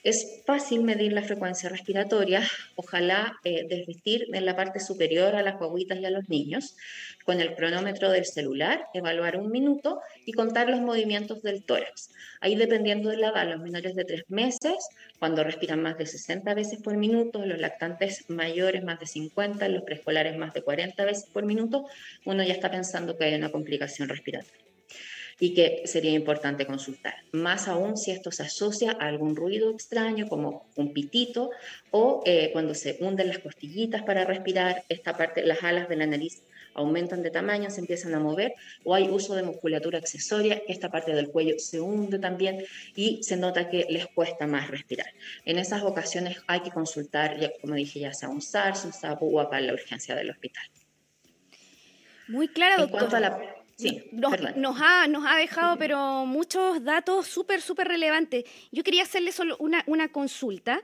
Es 0.04 0.42
fácil 0.48 0.82
medir 0.82 1.14
la 1.14 1.22
frecuencia 1.22 1.70
respiratoria, 1.70 2.42
ojalá 2.76 3.38
eh, 3.44 3.68
desvestir 3.70 4.26
en 4.34 4.48
la 4.48 4.56
parte 4.56 4.80
superior 4.80 5.36
a 5.36 5.44
las 5.44 5.60
guaguitas 5.60 6.00
y 6.00 6.06
a 6.06 6.10
los 6.10 6.28
niños, 6.28 6.76
con 7.24 7.40
el 7.40 7.54
cronómetro 7.54 8.10
del 8.10 8.26
celular, 8.26 8.88
evaluar 8.96 9.38
un 9.38 9.52
minuto 9.52 10.02
y 10.26 10.34
contar 10.34 10.72
los 10.72 10.82
movimientos 10.82 11.44
del 11.44 11.64
tórax. 11.64 12.10
Ahí 12.40 12.56
dependiendo 12.56 13.12
de 13.12 13.18
la 13.18 13.30
edad, 13.30 13.48
los 13.48 13.62
menores 13.62 13.94
de 13.96 14.04
3 14.04 14.24
meses, 14.30 14.90
cuando 15.20 15.44
respiran 15.44 15.84
más 15.84 16.00
de 16.00 16.08
60 16.08 16.52
veces 16.56 16.82
por 16.82 16.98
minuto, 16.98 17.46
los 17.46 17.60
lactantes 17.60 18.28
mayores 18.28 18.84
más 18.84 19.00
de 19.00 19.06
50, 19.06 19.70
los 19.70 19.84
preescolares 19.84 20.36
más 20.36 20.52
de 20.56 20.64
40 20.64 21.06
veces 21.06 21.30
por 21.32 21.46
minuto, 21.46 21.86
uno 22.26 22.42
ya 22.42 22.54
está 22.54 22.72
pensando 22.72 23.16
que 23.20 23.26
hay 23.26 23.36
una 23.36 23.52
complicación 23.52 24.10
respiratoria 24.10 24.71
y 25.40 25.54
que 25.54 25.84
sería 25.86 26.12
importante 26.12 26.66
consultar. 26.66 27.16
Más 27.32 27.68
aún 27.68 27.98
si 27.98 28.12
esto 28.12 28.32
se 28.32 28.44
asocia 28.44 28.92
a 29.00 29.08
algún 29.08 29.36
ruido 29.36 29.72
extraño 29.72 30.28
como 30.28 30.68
un 30.76 30.94
pitito 30.94 31.50
o 31.92 32.22
eh, 32.26 32.50
cuando 32.54 32.74
se 32.74 32.98
hunden 33.00 33.28
las 33.28 33.40
costillitas 33.40 34.04
para 34.04 34.26
respirar, 34.26 34.84
esta 34.90 35.16
parte, 35.16 35.44
las 35.44 35.64
alas 35.64 35.90
de 35.90 35.96
la 35.96 36.06
nariz 36.06 36.44
aumentan 36.74 37.22
de 37.22 37.32
tamaño, 37.32 37.70
se 37.70 37.82
empiezan 37.82 38.14
a 38.16 38.20
mover, 38.20 38.54
o 38.84 38.96
hay 38.96 39.10
uso 39.10 39.36
de 39.36 39.44
musculatura 39.44 39.98
accesoria, 39.98 40.62
esta 40.68 40.90
parte 40.90 41.14
del 41.14 41.30
cuello 41.30 41.56
se 41.60 41.82
hunde 41.82 42.20
también 42.20 42.64
y 42.96 43.22
se 43.24 43.38
nota 43.38 43.70
que 43.70 43.88
les 43.90 44.08
cuesta 44.08 44.48
más 44.48 44.70
respirar. 44.70 45.08
En 45.46 45.58
esas 45.58 45.84
ocasiones 45.84 46.38
hay 46.48 46.62
que 46.62 46.72
consultar, 46.72 47.40
ya, 47.40 47.52
como 47.60 47.76
dije, 47.76 48.00
ya 48.00 48.14
sea 48.14 48.30
un 48.30 48.42
SARS, 48.42 48.86
un 48.86 48.94
SAPO 48.94 49.26
o 49.26 49.40
acá 49.40 49.60
en 49.60 49.68
la 49.68 49.74
urgencia 49.74 50.16
del 50.16 50.30
hospital. 50.30 50.64
Muy 52.28 52.48
claro, 52.48 52.88
doctor. 52.88 53.20
la 53.20 53.61
Sí, 53.82 54.04
nos, 54.12 54.80
ha, 54.80 55.08
nos 55.08 55.26
ha 55.26 55.38
dejado 55.38 55.78
pero 55.78 56.26
muchos 56.26 56.84
datos 56.84 57.28
súper, 57.28 57.62
súper 57.62 57.88
relevantes. 57.88 58.46
Yo 58.72 58.84
quería 58.84 59.04
hacerle 59.04 59.32
solo 59.32 59.56
una, 59.60 59.84
una 59.88 60.10
consulta. 60.10 60.82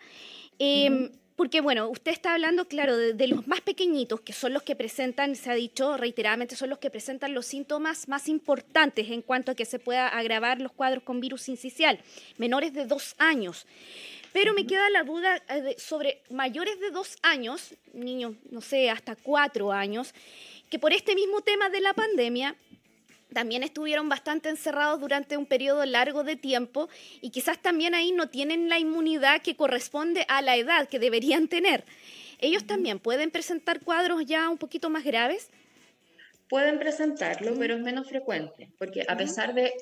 Em, 0.58 1.12
porque, 1.38 1.62
bueno, 1.62 1.88
usted 1.90 2.12
está 2.12 2.34
hablando, 2.34 2.68
claro, 2.68 2.98
de, 2.98 3.28
los 3.28 3.46
más 3.46 3.62
pequeñitos, 3.62 4.22
que 4.22 4.34
son 4.34 4.54
los 4.54 4.64
que 4.64 4.76
presentan, 4.76 5.36
se 5.36 5.52
ha 5.52 5.54
dicho 5.54 5.96
reiteradamente, 5.96 6.56
son 6.56 6.72
los 6.72 6.80
que 6.80 6.90
presentan 6.90 7.36
los 7.36 7.46
síntomas 7.46 8.08
más 8.08 8.28
importantes 8.28 9.12
en 9.12 9.22
cuanto 9.22 9.52
a 9.52 9.56
que 9.56 9.66
se 9.66 9.78
pueda 9.78 10.08
agravar 10.08 10.60
los 10.60 10.72
cuadros 10.72 11.04
con 11.04 11.22
virus 11.22 11.48
incisional, 11.48 12.00
menores 12.40 12.74
de 12.74 12.88
dos 12.88 13.14
años. 13.20 13.68
Pero 14.34 14.56
me 14.56 14.66
queda 14.66 14.90
la 14.90 15.04
duda 15.04 15.40
eh, 15.50 15.76
sobre 15.78 16.24
mayores 16.32 16.80
de 16.80 16.90
dos 16.90 17.18
años, 17.22 17.76
niños, 17.94 18.34
no 18.50 18.62
sé, 18.62 18.90
hasta 18.90 19.16
cuatro 19.16 19.72
años, 19.72 20.16
que 20.72 20.80
por 20.80 20.92
este 20.92 21.14
mismo 21.14 21.42
tema 21.42 21.70
de 21.70 21.82
la 21.82 21.94
pandemia 21.94 22.56
también 23.34 23.64
estuvieron 23.64 24.10
bastante 24.10 24.50
encerrados 24.50 25.00
durante 25.00 25.38
un 25.38 25.46
periodo 25.46 25.86
largo 25.86 26.24
de 26.24 26.36
tiempo 26.36 26.90
y 27.22 27.30
quizás 27.30 27.62
también 27.62 27.94
ahí 27.96 28.12
no 28.12 28.30
tienen 28.30 28.70
la 28.70 28.80
inmunidad 28.80 29.42
que 29.42 29.56
corresponde 29.56 30.26
a 30.28 30.42
la 30.42 30.56
edad 30.56 30.88
que 30.88 31.00
deberían 31.00 31.48
tener. 31.48 31.84
¿Ellos 32.40 32.66
también 32.66 33.00
pueden 33.00 33.32
presentar 33.32 33.80
cuadros 33.82 34.26
ya 34.26 34.50
un 34.50 34.58
poquito 34.58 34.90
más 34.90 35.04
graves? 35.04 35.50
Pueden 36.50 36.80
presentarlo, 36.80 37.56
pero 37.58 37.76
es 37.76 37.82
menos 37.82 38.08
frecuente, 38.08 38.70
porque 38.78 39.04
a 39.08 39.18
pesar 39.18 39.54
de 39.54 39.74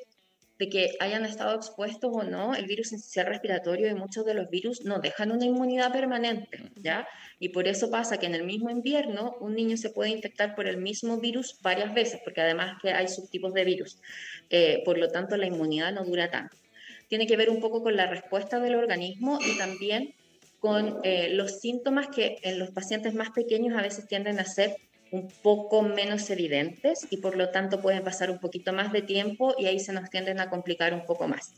de 0.58 0.70
que 0.70 0.92
hayan 1.00 1.26
estado 1.26 1.56
expuestos 1.56 2.12
o 2.14 2.24
no, 2.24 2.56
el 2.56 2.66
virus 2.66 2.88
esencial 2.88 3.28
respiratorio 3.28 3.90
y 3.90 3.94
muchos 3.94 4.26
de 4.26 4.34
los 4.34 4.50
virus 4.50 4.86
no 4.86 5.00
dejan 5.00 5.32
una 5.32 5.46
inmunidad 5.46 5.92
permanente, 5.92 6.72
¿ya? 6.76 7.08
Y 7.40 7.50
por 7.50 7.68
eso 7.68 7.92
pasa 7.92 8.18
que 8.18 8.26
en 8.26 8.36
el 8.36 8.44
mismo 8.44 8.70
invierno 8.70 9.36
un 9.42 9.56
niño 9.56 9.76
se 9.76 9.90
puede 9.90 10.12
infectar 10.12 10.56
por 10.56 10.68
el 10.68 10.78
mismo 10.78 11.18
virus 11.18 11.58
varias 11.62 11.94
veces, 11.94 12.22
porque 12.24 12.42
además 12.42 12.78
que 12.82 12.92
hay 12.92 13.10
subtipos 13.10 13.54
de 13.54 13.66
virus. 13.66 14.00
Eh, 14.50 14.82
por 14.86 14.98
lo 14.98 15.10
tanto, 15.10 15.36
la 15.36 15.46
inmunidad 15.46 15.92
no 15.92 16.06
dura 16.06 16.32
tanto. 16.32 16.56
Tiene 17.10 17.28
que 17.28 17.38
ver 17.38 17.50
un 17.50 17.60
poco 17.60 17.84
con 17.84 17.96
la 17.96 18.08
respuesta 18.08 18.60
del 18.60 18.76
organismo 18.76 19.40
y 19.46 19.58
también 19.58 20.16
con 20.60 21.00
eh, 21.04 21.30
los 21.30 21.60
síntomas 21.60 22.08
que 22.08 22.38
en 22.42 22.58
los 22.58 22.72
pacientes 22.72 23.14
más 23.14 23.30
pequeños 23.32 23.78
a 23.78 23.82
veces 23.82 24.08
tienden 24.08 24.40
a 24.40 24.46
ser 24.46 24.78
un 25.16 25.30
poco 25.42 25.82
menos 25.82 26.30
evidentes 26.30 27.08
y 27.10 27.18
por 27.18 27.38
lo 27.38 27.50
tanto 27.50 27.82
pueden 27.82 28.04
pasar 28.04 28.30
un 28.30 28.40
poquito 28.40 28.74
más 28.74 28.92
de 28.92 29.02
tiempo 29.02 29.56
y 29.58 29.66
ahí 29.66 29.80
se 29.80 29.94
nos 29.94 30.10
tienden 30.10 30.40
a 30.40 30.50
complicar 30.50 30.94
un 30.94 31.06
poco 31.06 31.28
más. 31.28 31.54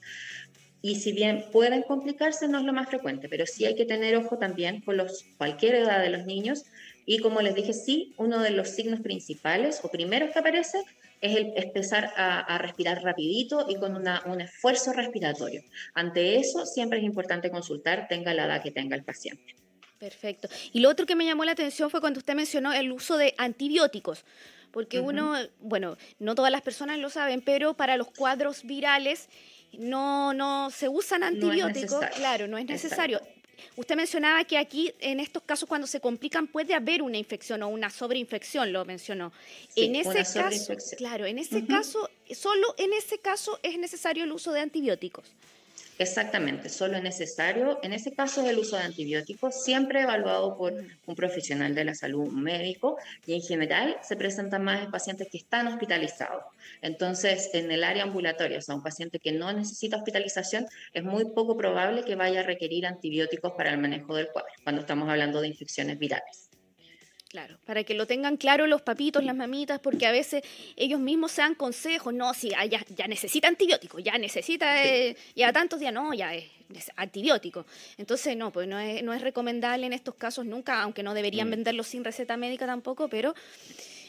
Y 0.81 0.95
si 0.97 1.11
bien 1.11 1.45
pueden 1.51 1.81
complicarse, 1.81 2.47
no 2.47 2.59
es 2.59 2.63
lo 2.63 2.71
más 2.71 2.87
frecuente, 2.87 3.27
pero 3.29 3.45
sí 3.45 3.65
hay 3.65 3.75
que 3.75 3.85
tener 3.85 4.15
ojo 4.15 4.37
también 4.37 4.81
con 4.81 4.95
los, 4.95 5.25
cualquier 5.37 5.75
edad 5.75 6.01
de 6.01 6.09
los 6.09 6.25
niños. 6.25 6.65
Y 7.05 7.19
como 7.19 7.41
les 7.41 7.55
dije, 7.55 7.73
sí, 7.73 8.13
uno 8.17 8.39
de 8.39 8.51
los 8.51 8.69
signos 8.69 9.01
principales 9.01 9.79
o 9.83 9.89
primeros 9.89 10.31
que 10.31 10.39
aparece 10.39 10.79
es 11.19 11.35
el 11.35 11.53
empezar 11.55 12.13
a, 12.15 12.57
respirar 12.59 13.01
rapidito 13.01 13.65
y 13.67 13.75
con 13.75 13.95
un 13.95 14.41
esfuerzo 14.41 14.93
respiratorio. 14.93 15.63
Ante 15.95 16.37
eso, 16.37 16.65
siempre 16.65 16.99
es 16.99 17.05
importante 17.05 17.49
consultar, 17.49 18.07
tenga 18.07 18.35
la 18.35 18.45
edad 18.45 18.61
que 18.61 18.71
tenga 18.71 18.95
el 18.95 19.03
paciente. 19.03 19.55
Perfecto. 19.99 20.47
Y 20.73 20.79
lo 20.79 20.89
otro 20.89 21.05
que 21.05 21.15
me 21.15 21.25
llamó 21.25 21.43
la 21.45 21.53
atención 21.53 21.89
fue 21.89 22.01
cuando 22.01 22.19
usted 22.19 22.35
mencionó 22.35 22.73
el 22.73 22.91
uso 22.91 23.17
de 23.17 23.33
antibióticos. 23.37 24.23
Porque 24.71 24.99
uno, 24.99 25.35
bueno, 25.59 25.97
no 26.19 26.35
todas 26.35 26.51
las 26.51 26.61
personas 26.61 26.99
lo 26.99 27.09
saben, 27.09 27.41
pero 27.41 27.73
para 27.73 27.97
los 27.97 28.11
cuadros 28.11 28.63
virales 28.63 29.27
no, 29.73 30.33
no 30.33 30.69
se 30.69 30.87
usan 30.89 31.23
antibióticos. 31.23 32.05
claro, 32.15 32.47
no 32.47 32.57
es 32.57 32.65
necesario. 32.65 33.21
Usted 33.75 33.95
mencionaba 33.95 34.43
que 34.43 34.57
aquí, 34.57 34.93
en 34.99 35.19
estos 35.19 35.43
casos, 35.43 35.67
cuando 35.67 35.87
se 35.87 35.99
complican, 35.99 36.47
puede 36.47 36.73
haber 36.73 37.01
una 37.01 37.17
infección 37.17 37.63
o 37.63 37.67
una 37.69 37.89
sobreinfección, 37.89 38.71
lo 38.71 38.85
mencionó. 38.85 39.31
en 39.75 39.95
ese 39.95 40.39
caso, 40.39 40.73
claro, 40.97 41.25
en 41.25 41.39
ese 41.39 41.65
caso, 41.65 42.09
solo 42.35 42.75
en 42.77 42.93
ese 42.93 43.17
caso 43.17 43.59
es 43.63 43.77
necesario 43.79 44.23
el 44.23 44.31
uso 44.31 44.51
de 44.51 44.61
antibióticos. 44.61 45.25
Exactamente, 45.99 46.69
solo 46.69 46.97
es 46.97 47.01
necesario, 47.01 47.79
en 47.81 47.91
ese 47.91 48.13
caso 48.13 48.43
es 48.43 48.49
el 48.49 48.59
uso 48.59 48.77
de 48.77 48.83
antibióticos, 48.83 49.63
siempre 49.63 50.01
evaluado 50.01 50.55
por 50.55 50.73
un 51.07 51.15
profesional 51.15 51.73
de 51.73 51.85
la 51.85 51.95
salud, 51.95 52.27
un 52.27 52.43
médico, 52.43 52.97
y 53.25 53.33
en 53.33 53.41
general 53.41 53.97
se 54.03 54.15
presentan 54.15 54.63
más 54.63 54.83
en 54.83 54.91
pacientes 54.91 55.27
que 55.31 55.39
están 55.39 55.65
hospitalizados. 55.65 56.43
Entonces, 56.83 57.49
en 57.53 57.71
el 57.71 57.83
área 57.83 58.03
ambulatoria, 58.03 58.59
o 58.59 58.61
sea, 58.61 58.75
un 58.75 58.83
paciente 58.83 59.17
que 59.17 59.31
no 59.31 59.51
necesita 59.51 59.97
hospitalización, 59.97 60.67
es 60.93 61.03
muy 61.03 61.25
poco 61.33 61.57
probable 61.57 62.03
que 62.03 62.15
vaya 62.15 62.41
a 62.41 62.43
requerir 62.43 62.85
antibióticos 62.85 63.53
para 63.53 63.71
el 63.71 63.79
manejo 63.79 64.15
del 64.15 64.27
cuadro, 64.27 64.51
cuando 64.63 64.81
estamos 64.81 65.09
hablando 65.09 65.41
de 65.41 65.47
infecciones 65.47 65.97
virales. 65.97 66.46
Claro, 67.37 67.55
para 67.67 67.83
que 67.83 67.93
lo 67.93 68.07
tengan 68.07 68.35
claro 68.35 68.65
los 68.65 68.81
papitos, 68.81 69.23
las 69.23 69.35
mamitas, 69.35 69.79
porque 69.79 70.07
a 70.07 70.11
veces 70.11 70.41
ellos 70.75 70.99
mismos 70.99 71.33
se 71.33 71.43
dan 71.43 71.53
consejos, 71.53 72.11
no, 72.11 72.33
si 72.33 72.49
ya, 72.49 72.83
ya 72.95 73.07
necesita 73.07 73.47
antibiótico, 73.47 73.99
ya 73.99 74.17
necesita, 74.17 74.83
eh, 74.83 75.15
ya 75.35 75.53
tantos 75.53 75.79
días, 75.79 75.93
no, 75.93 76.15
ya 76.15 76.33
es, 76.33 76.45
antibiótico. 76.95 77.67
Entonces, 77.99 78.35
no, 78.35 78.51
pues 78.51 78.67
no 78.67 78.79
es, 78.79 79.03
no 79.03 79.13
es 79.13 79.21
recomendable 79.21 79.85
en 79.85 79.93
estos 79.93 80.15
casos 80.15 80.47
nunca, 80.47 80.81
aunque 80.81 81.03
no 81.03 81.13
deberían 81.13 81.47
mm. 81.49 81.51
venderlo 81.51 81.83
sin 81.83 82.03
receta 82.03 82.37
médica 82.37 82.65
tampoco, 82.65 83.07
pero 83.07 83.35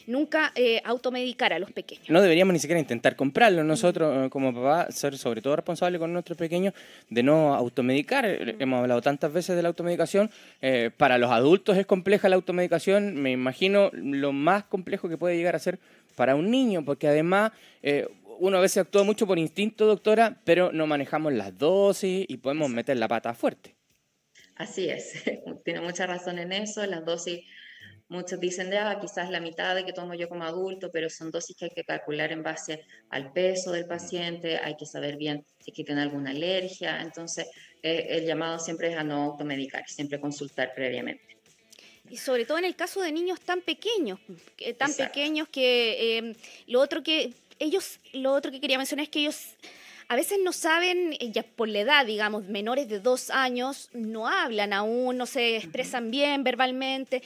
nunca 0.09 0.53
eh, 0.55 0.81
automedicar 0.85 1.53
a 1.53 1.59
los 1.59 1.71
pequeños. 1.71 2.09
No 2.09 2.21
deberíamos 2.21 2.53
ni 2.53 2.59
siquiera 2.59 2.81
intentar 2.81 3.15
comprarlo. 3.15 3.62
Nosotros, 3.62 4.27
eh, 4.27 4.31
como 4.31 4.55
papá, 4.55 4.91
ser 4.91 5.17
sobre 5.19 5.43
todo 5.43 5.57
responsable 5.57 5.99
con 5.99 6.12
nuestros 6.12 6.37
pequeños 6.37 6.75
de 7.11 7.23
no 7.23 7.55
automedicar. 7.55 8.25
Eh, 8.27 8.57
hemos 8.59 8.81
hablado 8.81 9.03
tantas 9.03 9.33
veces 9.33 9.55
de 9.55 9.62
la 9.62 9.69
automedicación. 9.69 10.31
para 10.97 11.19
los 11.19 11.31
adultos 11.31 11.77
es 11.77 11.87
compleja 11.87 12.29
la 12.29 12.37
automedicación. 12.37 13.15
Me 13.15 13.31
imagino 13.31 13.91
lo 13.93 14.33
más 14.33 14.65
complejo 14.65 15.09
que 15.09 15.19
puede 15.19 15.37
llegar 15.37 15.55
a 15.55 15.59
ser 15.59 15.79
para 16.17 16.35
un 16.35 16.50
niño, 16.50 16.85
porque 16.85 17.07
además 17.07 17.53
uno 18.41 18.57
a 18.57 18.61
veces 18.61 18.79
actúa 18.79 19.05
mucho 19.05 19.27
por 19.27 19.38
instinto, 19.38 19.87
doctora, 19.87 20.41
pero 20.45 20.73
no 20.73 20.87
manejamos 20.87 21.33
las 21.33 21.57
dosis 21.57 22.25
y 22.29 22.37
podemos 22.38 22.71
meter 22.71 22.97
la 22.97 23.09
pata 23.09 23.35
fuerte. 23.35 23.75
Así 24.57 24.88
es, 24.88 25.23
tiene 25.65 25.81
mucha 25.81 26.07
razón 26.07 26.38
en 26.38 26.53
eso. 26.53 26.85
Las 26.87 27.05
dosis 27.05 27.41
Muchos 28.11 28.41
dicen, 28.41 28.71
de, 28.71 28.79
ah, 28.79 28.99
quizás 29.00 29.31
la 29.31 29.38
mitad 29.38 29.75
de 29.75 29.85
que 29.85 29.93
tomo 29.93 30.15
yo 30.15 30.31
como 30.31 30.45
adulto, 30.45 30.91
pero 30.91 31.11
son 31.11 31.31
dosis 31.31 31.55
que 31.55 31.67
hay 31.67 31.71
que 31.71 31.85
calcular 31.85 32.33
en 32.33 32.43
base 32.43 32.85
al 33.11 33.33
peso 33.33 33.71
del 33.71 33.87
paciente, 33.87 34.57
hay 34.57 34.77
que 34.77 34.87
saber 34.87 35.17
bien 35.19 35.45
si 35.59 35.73
tiene 35.73 36.00
alguna 36.00 36.31
alergia. 36.31 37.03
Entonces, 37.03 37.47
eh, 37.83 38.07
el 38.11 38.25
llamado 38.25 38.59
siempre 38.59 38.91
es 38.91 38.97
a 38.97 39.05
no 39.05 39.25
automedicar, 39.25 39.87
siempre 39.88 40.19
consultar 40.19 40.73
previamente. 40.75 41.23
Y 42.09 42.17
sobre 42.17 42.47
todo 42.47 42.57
en 42.57 42.65
el 42.65 42.75
caso 42.75 43.03
de 43.03 43.12
niños 43.12 43.41
tan 43.41 43.61
pequeños, 43.61 44.19
tan 44.79 44.95
pequeños 44.95 45.49
que 45.49 46.19
eh, 46.19 46.37
lo 46.67 46.81
otro 46.81 47.03
que 47.03 47.35
ellos, 47.59 48.00
lo 48.15 48.33
otro 48.33 48.50
que 48.50 48.61
quería 48.61 48.79
mencionar 48.79 49.05
es 49.05 49.11
que 49.11 49.21
ellos 49.21 49.55
a 50.11 50.17
veces 50.17 50.38
no 50.43 50.55
saben, 50.55 51.12
eh, 51.21 51.31
ya 51.31 51.43
por 51.43 51.69
la 51.69 51.81
edad, 51.81 52.07
digamos, 52.07 52.45
menores 52.45 52.88
de 52.88 52.99
dos 52.99 53.29
años, 53.29 53.91
no 53.93 54.27
hablan 54.27 54.73
aún, 54.73 55.19
no 55.19 55.27
se 55.27 55.57
expresan 55.57 56.11
bien 56.11 56.45
verbalmente. 56.45 57.23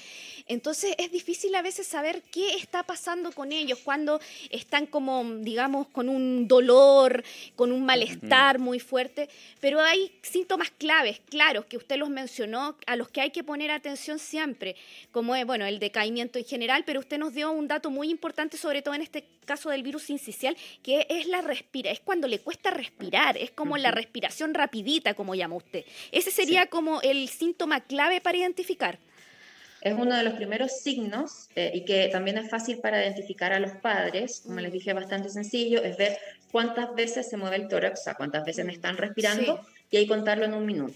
Entonces 0.49 0.97
es 0.99 1.13
difícil 1.13 1.55
a 1.55 1.63
veces 1.63 1.87
saber 1.87 2.23
qué 2.33 2.55
está 2.57 2.83
pasando 2.83 3.31
con 3.31 3.53
ellos 3.53 3.79
cuando 3.85 4.21
están 4.51 4.87
como, 4.87 5.25
digamos, 5.43 5.87
con 5.89 6.09
un 6.09 6.49
dolor, 6.49 7.23
con 7.55 7.71
un 7.71 7.87
malestar 7.87 8.59
muy 8.59 8.81
fuerte. 8.81 9.29
Pero 9.61 9.81
hay 9.81 10.11
síntomas 10.23 10.73
claves, 10.73 11.21
claros, 11.31 11.67
que 11.67 11.77
usted 11.77 11.99
los 11.99 12.11
mencionó, 12.11 12.77
a 12.89 12.97
los 12.97 13.09
que 13.09 13.21
hay 13.21 13.31
que 13.31 13.45
poner 13.45 13.71
atención 13.71 14.19
siempre, 14.19 14.75
como 15.13 15.37
es, 15.37 15.47
bueno, 15.47 15.67
el 15.67 15.79
decaimiento 15.79 16.41
en 16.41 16.45
general, 16.45 16.83
pero 16.85 16.99
usted 16.99 17.19
nos 17.19 17.33
dio 17.33 17.53
un 17.53 17.69
dato 17.69 17.91
muy 17.91 18.11
importante, 18.11 18.57
sobre 18.57 18.83
todo 18.83 18.95
en 18.95 19.03
este 19.03 19.25
caso 19.45 19.71
del 19.71 19.83
virus 19.83 20.11
incisional, 20.11 20.57
que 20.83 21.07
es 21.09 21.27
la 21.27 21.43
respira, 21.43 21.91
es 21.91 22.01
cuando 22.01 22.27
le 22.27 22.41
cuesta 22.41 22.72
respirar, 22.73 23.37
es 23.37 23.51
como 23.51 23.77
la 23.77 23.91
respiración 23.91 24.55
rapidita, 24.55 25.15
como 25.15 25.35
llama 25.35 25.57
usted. 25.57 25.85
Ese 26.11 26.31
sería 26.31 26.67
como 26.67 27.01
el 27.03 27.29
síntoma 27.29 27.81
clave 27.81 28.21
para 28.21 28.39
identificar. 28.39 28.99
Es 29.81 29.95
uno 29.95 30.17
de 30.17 30.23
los 30.23 30.35
primeros 30.35 30.73
signos 30.81 31.49
eh, 31.57 31.73
y 31.75 31.85
que 31.85 32.09
también 32.09 32.39
es 32.39 32.49
fácil 32.49 32.79
para 32.79 33.03
identificar 33.03 33.53
a 33.53 33.59
los 33.59 33.73
padres, 33.73 34.43
como 34.47 34.61
les 34.61 34.73
dije, 34.73 34.93
bastante 34.93 35.29
sencillo, 35.29 35.83
es 35.83 35.97
ver 35.97 36.19
cuántas 36.53 36.95
veces 36.95 37.29
se 37.29 37.37
mueve 37.37 37.57
el 37.57 37.69
tórax, 37.69 38.01
o 38.01 38.03
sea, 38.05 38.15
cuántas 38.15 38.45
veces 38.45 38.65
me 38.65 38.73
están 38.73 38.97
respirando 38.97 39.61
y 39.91 39.97
ahí 39.97 40.07
contarlo 40.07 40.45
en 40.45 40.55
un 40.55 40.67
minuto. 40.67 40.95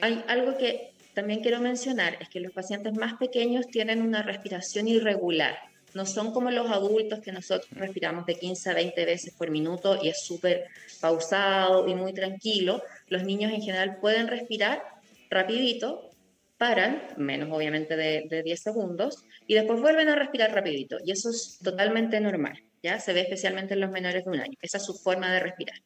Hay 0.00 0.22
algo 0.28 0.56
que 0.56 0.92
también 1.14 1.40
quiero 1.40 1.58
mencionar, 1.58 2.16
es 2.20 2.28
que 2.28 2.38
los 2.38 2.52
pacientes 2.52 2.94
más 2.94 3.14
pequeños 3.14 3.66
tienen 3.66 4.02
una 4.02 4.22
respiración 4.22 4.86
irregular 4.86 5.58
no 5.98 6.06
son 6.06 6.32
como 6.32 6.52
los 6.52 6.70
adultos 6.70 7.18
que 7.18 7.32
nosotros 7.32 7.68
respiramos 7.72 8.24
de 8.24 8.36
15 8.36 8.70
a 8.70 8.74
20 8.74 9.04
veces 9.04 9.34
por 9.34 9.50
minuto 9.50 9.98
y 10.00 10.08
es 10.08 10.22
súper 10.22 10.68
pausado 11.00 11.88
y 11.88 11.94
muy 11.96 12.12
tranquilo. 12.12 12.84
Los 13.08 13.24
niños 13.24 13.52
en 13.52 13.62
general 13.62 13.98
pueden 14.00 14.28
respirar 14.28 14.80
rapidito, 15.28 16.08
paran, 16.56 17.02
menos 17.16 17.48
obviamente 17.50 17.96
de, 17.96 18.26
de 18.30 18.44
10 18.44 18.62
segundos, 18.62 19.24
y 19.48 19.54
después 19.54 19.80
vuelven 19.80 20.08
a 20.08 20.14
respirar 20.14 20.54
rapidito. 20.54 20.98
Y 21.04 21.10
eso 21.10 21.30
es 21.30 21.58
totalmente 21.64 22.20
normal, 22.20 22.62
¿ya? 22.80 23.00
Se 23.00 23.12
ve 23.12 23.22
especialmente 23.22 23.74
en 23.74 23.80
los 23.80 23.90
menores 23.90 24.24
de 24.24 24.30
un 24.30 24.38
año. 24.38 24.56
Esa 24.62 24.76
es 24.76 24.84
su 24.84 24.94
forma 24.94 25.32
de 25.32 25.40
respirar. 25.40 25.80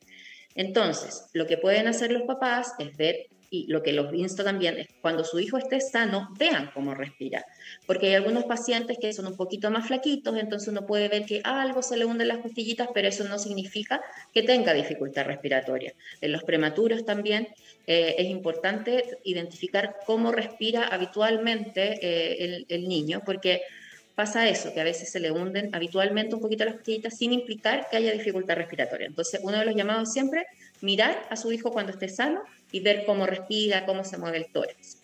Entonces, 0.55 1.25
lo 1.33 1.47
que 1.47 1.57
pueden 1.57 1.89
hacer 1.89 2.13
los 2.13 2.25
papás 2.25 2.75
es 2.79 2.95
ver 2.99 3.29
y 3.53 3.67
lo 3.67 3.83
que 3.83 3.93
los 3.93 4.13
insto 4.15 4.43
también 4.43 4.79
es 4.79 4.89
cuando 5.03 5.25
su 5.25 5.39
hijo 5.39 5.59
esté 5.59 5.79
sano, 5.79 6.31
vean 6.39 6.71
cómo 6.73 6.95
respira. 6.95 7.45
Porque 7.87 8.07
hay 8.07 8.15
algunos 8.15 8.45
pacientes 8.45 8.97
que 8.99 9.13
son 9.13 9.27
un 9.27 9.37
poquito 9.37 9.71
más 9.71 9.89
flaquitos, 9.89 10.39
entonces 10.39 10.69
uno 10.69 10.87
puede 10.87 11.09
ver 11.09 11.27
que 11.27 11.43
algo 11.45 11.83
se 11.83 11.99
le 11.99 12.07
hunde 12.07 12.25
las 12.25 12.39
costillitas, 12.39 12.89
pero 12.95 13.09
eso 13.09 13.25
no 13.25 13.39
significa 13.39 14.01
que 14.33 14.43
tenga 14.43 14.73
dificultad 14.73 15.27
respiratoria. 15.27 15.93
En 16.23 16.33
los 16.33 16.45
prematuros 16.45 17.05
también 17.05 17.49
eh, 17.87 18.15
es 18.17 18.27
importante 18.29 19.19
identificar 19.23 19.97
cómo 20.07 20.33
respira 20.33 20.87
habitualmente 20.87 21.99
eh, 22.01 22.45
el, 22.45 22.67
el 22.71 22.89
niño, 22.89 23.21
porque 23.27 23.61
pasa 24.15 24.49
eso, 24.49 24.73
que 24.73 24.81
a 24.81 24.85
veces 24.85 25.11
se 25.11 25.21
le 25.21 25.31
hunden 25.31 25.75
habitualmente 25.75 26.35
un 26.35 26.41
poquito 26.41 26.65
las 26.65 26.77
costillitas 26.77 27.19
sin 27.19 27.35
implicar 27.35 27.87
que 27.91 27.99
haya 27.99 28.13
dificultad 28.13 28.57
respiratoria. 28.57 29.09
Entonces, 29.09 29.41
uno 29.43 29.59
de 29.59 29.67
los 29.67 29.75
llamados 29.75 30.11
siempre, 30.11 30.47
mirar 30.81 31.27
a 31.31 31.37
su 31.37 31.53
hijo 31.53 31.71
cuando 31.71 31.93
esté 31.93 32.09
sano 32.09 32.43
y 32.73 32.81
ver 32.81 33.05
cómo 33.07 33.27
respira, 33.27 33.87
cómo 33.87 34.05
se 34.05 34.19
mueve 34.19 34.39
el 34.39 34.53
tórax. 34.53 34.99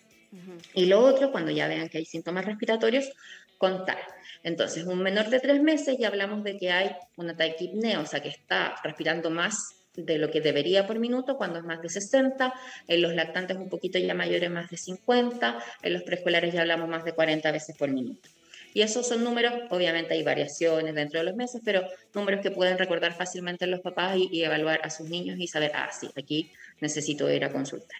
Y 0.73 0.85
lo 0.85 0.99
otro, 0.99 1.31
cuando 1.31 1.51
ya 1.51 1.67
vean 1.67 1.89
que 1.89 1.99
hay 1.99 2.05
síntomas 2.05 2.45
respiratorios, 2.45 3.09
contar. 3.57 3.97
Entonces, 4.43 4.85
un 4.85 5.01
menor 5.01 5.29
de 5.29 5.39
tres 5.39 5.61
meses 5.61 5.97
ya 5.97 6.07
hablamos 6.07 6.43
de 6.43 6.57
que 6.57 6.71
hay 6.71 6.91
una 7.15 7.35
taquipnea, 7.35 7.99
o 7.99 8.05
sea, 8.05 8.21
que 8.21 8.29
está 8.29 8.75
respirando 8.83 9.29
más 9.29 9.75
de 9.95 10.17
lo 10.17 10.31
que 10.31 10.39
debería 10.39 10.87
por 10.87 10.99
minuto 10.99 11.37
cuando 11.37 11.59
es 11.59 11.65
más 11.65 11.81
de 11.81 11.89
60, 11.89 12.53
en 12.87 13.01
los 13.01 13.13
lactantes 13.13 13.57
un 13.57 13.69
poquito 13.69 13.99
ya 13.99 14.13
mayores 14.13 14.49
más 14.49 14.69
de 14.69 14.77
50, 14.77 15.63
en 15.83 15.93
los 15.93 16.03
preescolares 16.03 16.53
ya 16.53 16.61
hablamos 16.61 16.87
más 16.87 17.03
de 17.03 17.13
40 17.13 17.51
veces 17.51 17.75
por 17.77 17.89
minuto. 17.89 18.29
Y 18.73 18.81
esos 18.81 19.07
son 19.07 19.23
números, 19.23 19.53
obviamente 19.71 20.13
hay 20.13 20.23
variaciones 20.23 20.93
dentro 20.93 21.19
de 21.19 21.25
los 21.25 21.35
meses, 21.35 21.61
pero 21.65 21.83
números 22.13 22.41
que 22.41 22.51
pueden 22.51 22.77
recordar 22.77 23.13
fácilmente 23.13 23.65
los 23.65 23.81
papás 23.81 24.15
y, 24.17 24.43
evaluar 24.43 24.79
a 24.83 24.89
sus 24.89 25.09
niños 25.09 25.39
y 25.39 25.47
saber, 25.47 25.71
ah, 25.73 25.89
sí, 25.91 26.09
aquí 26.15 26.51
necesito 26.81 27.31
ir 27.31 27.43
a 27.43 27.51
consultar. 27.51 27.97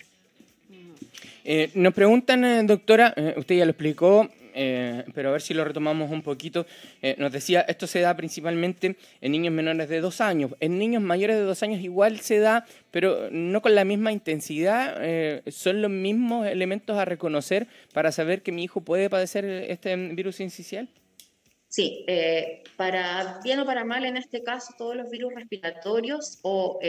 Eh, 1.43 1.71
nos 1.73 1.93
preguntan, 1.93 2.43
eh, 2.43 2.61
doctora, 2.63 3.13
eh, 3.15 3.33
usted 3.37 3.55
ya 3.55 3.65
lo 3.65 3.71
explicó, 3.71 4.29
eh, 4.53 5.03
pero 5.15 5.29
a 5.29 5.31
ver 5.31 5.41
si 5.41 5.53
lo 5.53 5.63
retomamos 5.63 6.11
un 6.11 6.21
poquito. 6.21 6.65
Eh, 7.01 7.15
nos 7.17 7.31
decía, 7.31 7.61
esto 7.61 7.87
se 7.87 8.01
da 8.01 8.15
principalmente 8.15 8.97
en 9.21 9.31
niños 9.31 9.53
menores 9.53 9.89
de 9.89 10.01
dos 10.01 10.21
años. 10.21 10.51
En 10.59 10.77
niños 10.77 11.01
mayores 11.01 11.37
de 11.37 11.43
dos 11.43 11.63
años 11.63 11.81
igual 11.81 12.19
se 12.19 12.39
da, 12.39 12.65
pero 12.91 13.29
no 13.31 13.61
con 13.61 13.73
la 13.73 13.85
misma 13.85 14.11
intensidad. 14.11 15.01
Son 15.47 15.81
los 15.81 15.89
mismos 15.89 16.45
elementos 16.45 16.97
a 16.97 17.05
reconocer 17.05 17.67
para 17.93 18.11
saber 18.11 18.41
que 18.41 18.51
mi 18.51 18.63
hijo 18.63 18.81
puede 18.81 19.09
padecer 19.09 19.45
este 19.45 19.95
virus 19.95 20.41
incisional. 20.41 20.89
Sí, 21.69 22.05
para 22.75 23.39
bien 23.43 23.59
o 23.59 23.65
para 23.65 23.85
mal, 23.85 24.03
en 24.03 24.17
este 24.17 24.43
caso, 24.43 24.73
todos 24.77 24.95
los 24.95 25.09
virus 25.09 25.33
respiratorios 25.35 26.39
o 26.41 26.79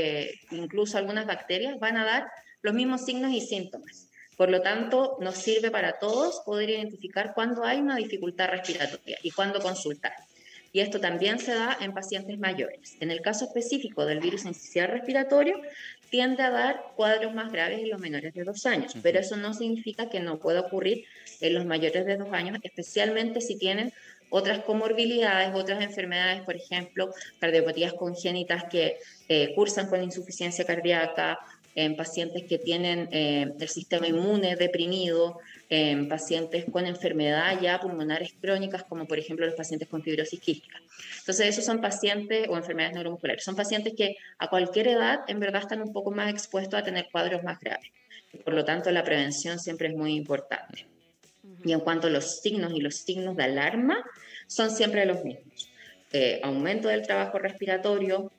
incluso 0.50 0.96
algunas 0.96 1.26
bacterias 1.26 1.78
van 1.78 1.98
a 1.98 2.04
dar 2.04 2.26
los 2.62 2.74
mismos 2.74 3.04
signos 3.04 3.30
y 3.32 3.40
síntomas. 3.42 4.08
Por 4.38 4.48
lo 4.50 4.62
tanto, 4.62 5.18
nos 5.20 5.34
sirve 5.34 5.70
para 5.70 5.98
todos 5.98 6.40
poder 6.46 6.70
identificar 6.70 7.34
cuándo 7.34 7.62
hay 7.62 7.78
una 7.78 7.96
dificultad 7.96 8.48
respiratoria 8.48 9.18
y 9.22 9.32
cuándo 9.32 9.60
consultar. 9.60 10.14
y 10.72 10.80
esto 10.80 11.00
también 11.00 11.38
se 11.38 11.54
da 11.54 11.76
en 11.80 11.92
pacientes 11.92 12.38
mayores. 12.38 12.96
En 13.00 13.10
el 13.10 13.20
caso 13.22 13.44
específico 13.44 14.06
del 14.06 14.20
virus 14.20 14.44
incisional 14.44 14.92
respiratorio, 14.92 15.60
tiende 16.10 16.42
a 16.42 16.50
dar 16.50 16.92
cuadros 16.96 17.34
más 17.34 17.50
graves 17.52 17.80
en 17.80 17.90
los 17.90 18.00
menores 18.00 18.34
de 18.34 18.44
dos 18.44 18.66
años, 18.66 18.94
pero 19.02 19.18
eso 19.18 19.36
no 19.36 19.52
significa 19.54 20.08
que 20.08 20.20
no 20.20 20.38
pueda 20.38 20.60
ocurrir 20.60 21.04
en 21.40 21.54
los 21.54 21.64
mayores 21.66 22.06
de 22.06 22.16
dos 22.16 22.32
años, 22.32 22.58
especialmente 22.62 23.40
si 23.40 23.58
tienen 23.58 23.92
otras 24.30 24.60
comorbilidades, 24.60 25.54
otras 25.54 25.82
enfermedades, 25.82 26.42
por 26.42 26.56
ejemplo, 26.56 27.12
cardiopatías 27.38 27.92
congénitas 27.94 28.64
que 28.70 28.98
eh, 29.28 29.52
cursan 29.54 29.88
con 29.88 30.02
insuficiencia 30.02 30.64
cardíaca, 30.64 31.38
en 31.74 31.96
pacientes 31.96 32.44
que 32.44 32.58
tienen 32.58 33.08
eh, 33.12 33.52
el 33.58 33.68
sistema 33.68 34.06
inmune 34.06 34.56
deprimido, 34.56 35.38
en 35.68 36.08
pacientes 36.08 36.64
con 36.70 36.84
enfermedades 36.84 37.60
ya 37.60 37.78
pulmonares 37.78 38.32
crónicas, 38.40 38.82
como 38.84 39.06
por 39.06 39.18
ejemplo 39.18 39.46
los 39.46 39.54
pacientes 39.54 39.88
con 39.88 40.02
fibrosis 40.02 40.40
quística. 40.40 40.78
Entonces, 41.20 41.46
esos 41.46 41.64
son 41.64 41.80
pacientes 41.80 42.48
o 42.48 42.56
enfermedades 42.56 42.94
neuromusculares. 42.94 43.44
Son 43.44 43.54
pacientes 43.54 43.94
que 43.96 44.16
a 44.38 44.48
cualquier 44.48 44.88
edad 44.88 45.20
en 45.28 45.38
verdad 45.38 45.62
están 45.62 45.80
un 45.80 45.92
poco 45.92 46.10
más 46.10 46.28
expuestos 46.30 46.80
a 46.80 46.82
tener 46.82 47.06
cuadros 47.12 47.44
más 47.44 47.60
graves. 47.60 47.90
Por 48.44 48.54
lo 48.54 48.64
tanto, 48.64 48.90
la 48.90 49.04
prevención 49.04 49.58
siempre 49.58 49.88
es 49.88 49.94
muy 49.94 50.14
importante. 50.14 50.86
Y 51.64 51.72
en 51.72 51.80
cuanto 51.80 52.06
a 52.06 52.10
los 52.10 52.40
signos 52.40 52.72
y 52.74 52.80
los 52.80 52.96
signos 52.96 53.36
de 53.36 53.44
alarma, 53.44 54.04
son 54.46 54.70
siempre 54.70 55.06
los 55.06 55.24
mismos. 55.24 55.70
Eh, 56.12 56.40
aumento 56.42 56.88
del 56.88 57.02
trabajo 57.02 57.38
respiratorio, 57.38 58.32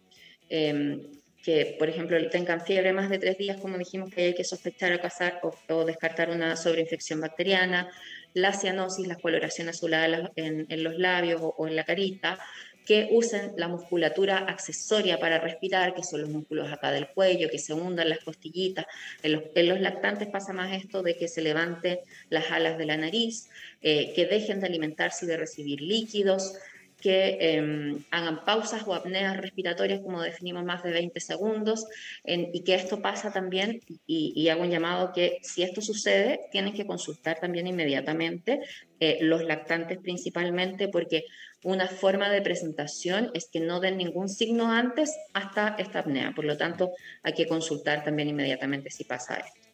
em, 0.50 1.02
que, 1.44 1.76
por 1.80 1.90
ejemplo, 1.90 2.18
tengan 2.30 2.62
fiebre 2.62 2.94
más 2.94 3.10
de 3.10 3.18
tres 3.18 3.38
días, 3.38 3.60
como 3.60 3.78
dijimos 3.78 4.14
que 4.14 4.26
hay 4.26 4.36
que 4.36 4.44
sospechar 4.44 4.94
o, 4.94 5.00
casar, 5.00 5.42
o, 5.70 5.86
descartar 5.86 6.30
una 6.30 6.56
sobreinfección 6.56 7.22
bacteriana, 7.22 7.90
la 8.34 8.54
cianosis, 8.54 9.08
la 9.08 9.16
coloración 9.16 9.70
azulada 9.70 10.32
en, 10.36 10.84
los 10.84 10.98
labios 10.98 11.42
o, 11.42 11.68
en 11.68 11.76
la 11.76 11.84
carita, 11.84 12.40
que 12.86 13.10
usen 13.12 13.54
la 13.58 13.68
musculatura 13.68 14.40
accesoria 14.40 15.20
para 15.20 15.40
respirar, 15.40 15.94
que 15.94 16.04
son 16.04 16.22
los 16.22 16.30
músculos 16.30 16.72
acá 16.72 16.92
del 16.92 17.08
cuello, 17.08 17.50
que 17.50 17.60
se 17.60 17.74
hundan 17.74 18.10
las 18.10 18.20
costillitas. 18.20 18.86
En 19.24 19.68
los, 19.68 19.80
lactantes 19.80 20.28
pasa 20.28 20.54
más 20.54 20.74
esto 20.74 21.04
de 21.04 21.16
que 21.16 21.28
se 21.28 21.42
levanten 21.42 22.00
las 22.30 22.52
alas 22.52 22.78
de 22.78 22.86
la 22.86 22.98
nariz, 22.98 23.50
eh, 23.82 24.14
que 24.14 24.26
dejen 24.26 24.60
de 24.60 24.68
alimentarse 24.68 25.26
y 25.26 25.28
de 25.28 25.38
recibir 25.38 25.82
líquidos, 25.82 26.56
que 27.02 27.38
em, 27.42 28.04
hagan 28.12 28.46
pausas 28.46 28.84
o 28.86 28.94
apneas 28.94 29.36
respiratorias, 29.38 30.00
como 30.00 30.22
definimos, 30.22 30.64
más 30.64 30.84
de 30.84 30.92
20 30.92 31.20
segundos, 31.20 31.86
y 32.24 32.64
que 32.64 32.76
esto 32.76 33.02
pasa 33.02 33.34
también, 33.34 33.82
y, 34.08 34.48
hago 34.50 34.62
un 34.62 34.70
llamado 34.70 35.12
que 35.14 35.40
si 35.42 35.64
esto 35.64 35.82
sucede, 35.82 36.40
tienen 36.52 36.74
que 36.74 36.86
consultar 36.86 37.40
también 37.40 37.68
inmediatamente 37.68 38.62
eh, 39.00 39.18
los 39.22 39.44
lactantes 39.44 39.98
principalmente, 39.98 40.88
porque 40.88 41.26
una 41.64 41.88
forma 41.88 42.30
de 42.30 42.42
presentación 42.42 43.32
es 43.34 43.50
que 43.52 43.60
no 43.60 43.80
den 43.80 43.98
ningún 43.98 44.30
signo 44.30 44.72
antes 44.72 45.16
hasta 45.34 45.76
esta 45.78 46.00
apnea. 46.00 46.32
Por 46.36 46.46
lo 46.46 46.58
tanto, 46.58 46.92
hay 47.24 47.34
que 47.34 47.48
consultar 47.48 48.04
también 48.04 48.30
inmediatamente 48.30 48.90
si 48.90 49.04
pasa 49.04 49.36
esto. 49.36 49.70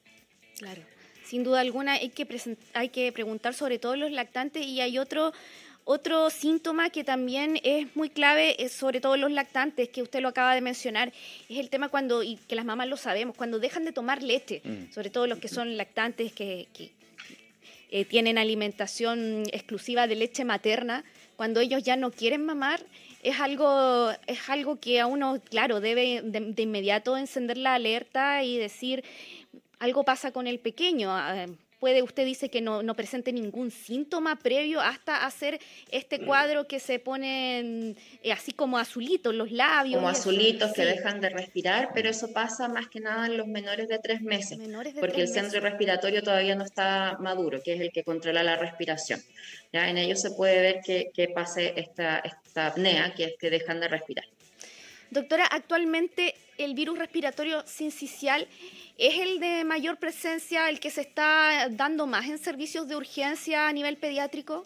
Claro. 0.59 0.81
Sin 1.27 1.43
duda 1.43 1.59
alguna 1.59 1.93
hay 1.93 2.09
que, 2.09 2.25
hay 2.73 2.89
que 2.89 3.11
preguntar 3.11 3.53
sobre 3.53 3.79
todo 3.79 3.97
los 3.97 4.11
lactantes 4.11 4.65
y 4.65 4.79
hay 4.79 4.97
otro 4.97 5.33
otro 5.87 6.29
síntoma 6.29 6.89
que 6.89 7.05
también 7.05 7.61
es 7.63 7.95
muy 7.95 8.09
clave, 8.09 8.61
es 8.61 8.73
sobre 8.73 8.99
todo 8.99 9.15
los 9.15 9.31
lactantes, 9.31 9.87
que 9.87 10.01
usted 10.01 10.19
lo 10.19 10.27
acaba 10.27 10.53
de 10.53 10.59
mencionar, 10.59 11.13
es 11.47 11.57
el 11.57 11.69
tema 11.69 11.87
cuando, 11.87 12.23
y 12.23 12.35
que 12.35 12.55
las 12.55 12.65
mamás 12.65 12.89
lo 12.89 12.97
sabemos, 12.97 13.37
cuando 13.37 13.57
dejan 13.57 13.85
de 13.85 13.93
tomar 13.93 14.21
leche, 14.21 14.61
mm. 14.65 14.91
sobre 14.91 15.09
todo 15.09 15.27
los 15.27 15.39
que 15.39 15.47
son 15.47 15.77
lactantes 15.77 16.33
que, 16.33 16.67
eh, 17.89 18.03
tienen 18.03 18.37
alimentación 18.37 19.43
exclusiva 19.53 20.07
de 20.07 20.15
leche 20.15 20.43
materna, 20.43 21.05
cuando 21.37 21.61
ellos 21.61 21.81
ya 21.83 21.95
no 21.95 22.11
quieren 22.11 22.45
mamar, 22.45 22.81
es 23.23 23.39
algo, 23.39 24.11
es 24.27 24.49
algo 24.49 24.81
que 24.81 24.99
a 24.99 25.07
uno, 25.07 25.41
claro, 25.49 25.79
debe 25.79 26.21
de 26.21 26.61
inmediato 26.61 27.15
encender 27.15 27.57
la 27.57 27.75
alerta 27.75 28.43
y 28.43 28.57
decir, 28.57 29.05
algo 29.79 30.03
pasa 30.03 30.31
con 30.31 30.47
el 30.47 30.59
pequeño 30.59 31.11
ah, 31.11 31.45
puede, 31.79 32.01
usted 32.01 32.25
dice 32.25 32.49
que 32.49 32.61
no, 32.61 32.81
presente 32.95 33.31
ningún 33.31 33.71
síntoma 33.71 34.35
previo 34.37 34.81
hasta 34.81 35.25
hacer 35.25 35.59
este 35.91 36.19
cuadro 36.19 36.67
que 36.67 36.79
se 36.79 36.99
pone 36.99 37.95
eh, 38.23 38.31
así 38.31 38.51
como 38.51 38.77
azulitos, 38.77 39.33
los 39.33 39.51
labios. 39.51 39.97
Como 39.97 40.09
azulitos 40.09 40.73
que 40.73 40.85
dejan 40.85 41.21
de 41.21 41.29
respirar, 41.29 41.89
pero 41.93 42.09
eso 42.09 42.33
pasa 42.33 42.67
más 42.67 42.87
que 42.87 42.99
nada 42.99 43.27
en 43.27 43.37
los 43.37 43.47
menores 43.47 43.87
de 43.87 43.99
tres 43.99 44.21
meses, 44.21 44.59
porque 44.99 45.21
el 45.21 45.27
centro 45.27 45.59
respiratorio 45.59 46.23
todavía 46.23 46.55
no 46.55 46.63
está 46.63 47.17
maduro, 47.19 47.61
que 47.63 47.73
es 47.73 47.81
el 47.81 47.91
que 47.91 48.03
controla 48.03 48.43
la 48.43 48.55
respiración. 48.55 49.21
¿ya? 49.71 49.89
En 49.89 49.97
ellos 49.97 50.21
se 50.21 50.31
puede 50.31 50.61
ver 50.61 50.81
que, 50.83 51.11
que 51.13 51.27
pase 51.29 51.73
esta, 51.77 52.19
esta 52.19 52.67
apnea, 52.67 53.13
que 53.13 53.25
es 53.25 53.33
que 53.39 53.49
dejan 53.49 53.79
de 53.79 53.87
respirar. 53.87 54.25
Doctora, 55.11 55.45
actualmente 55.45 56.35
el 56.57 56.73
virus 56.73 56.97
respiratorio 56.97 57.65
sincicial 57.65 58.47
es 58.97 59.19
el 59.19 59.39
de 59.39 59.63
mayor 59.63 59.97
presencia, 59.97 60.69
el 60.69 60.79
que 60.79 60.89
se 60.89 61.01
está 61.01 61.67
dando 61.69 62.07
más 62.07 62.27
en 62.27 62.37
servicios 62.37 62.87
de 62.87 62.95
urgencia 62.95 63.67
a 63.67 63.73
nivel 63.73 63.97
pediátrico. 63.97 64.65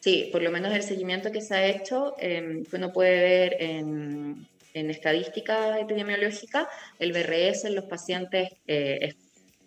Sí, 0.00 0.28
por 0.30 0.42
lo 0.42 0.50
menos 0.50 0.72
el 0.74 0.82
seguimiento 0.82 1.32
que 1.32 1.40
se 1.40 1.54
ha 1.54 1.66
hecho, 1.66 2.14
eh, 2.20 2.62
que 2.70 2.76
uno 2.76 2.92
puede 2.92 3.20
ver 3.20 3.56
en, 3.58 4.46
en 4.74 4.90
estadística 4.90 5.80
epidemiológica, 5.80 6.68
el 6.98 7.12
BRS 7.12 7.64
en 7.64 7.74
los 7.74 7.86
pacientes 7.86 8.50
eh, 8.66 9.14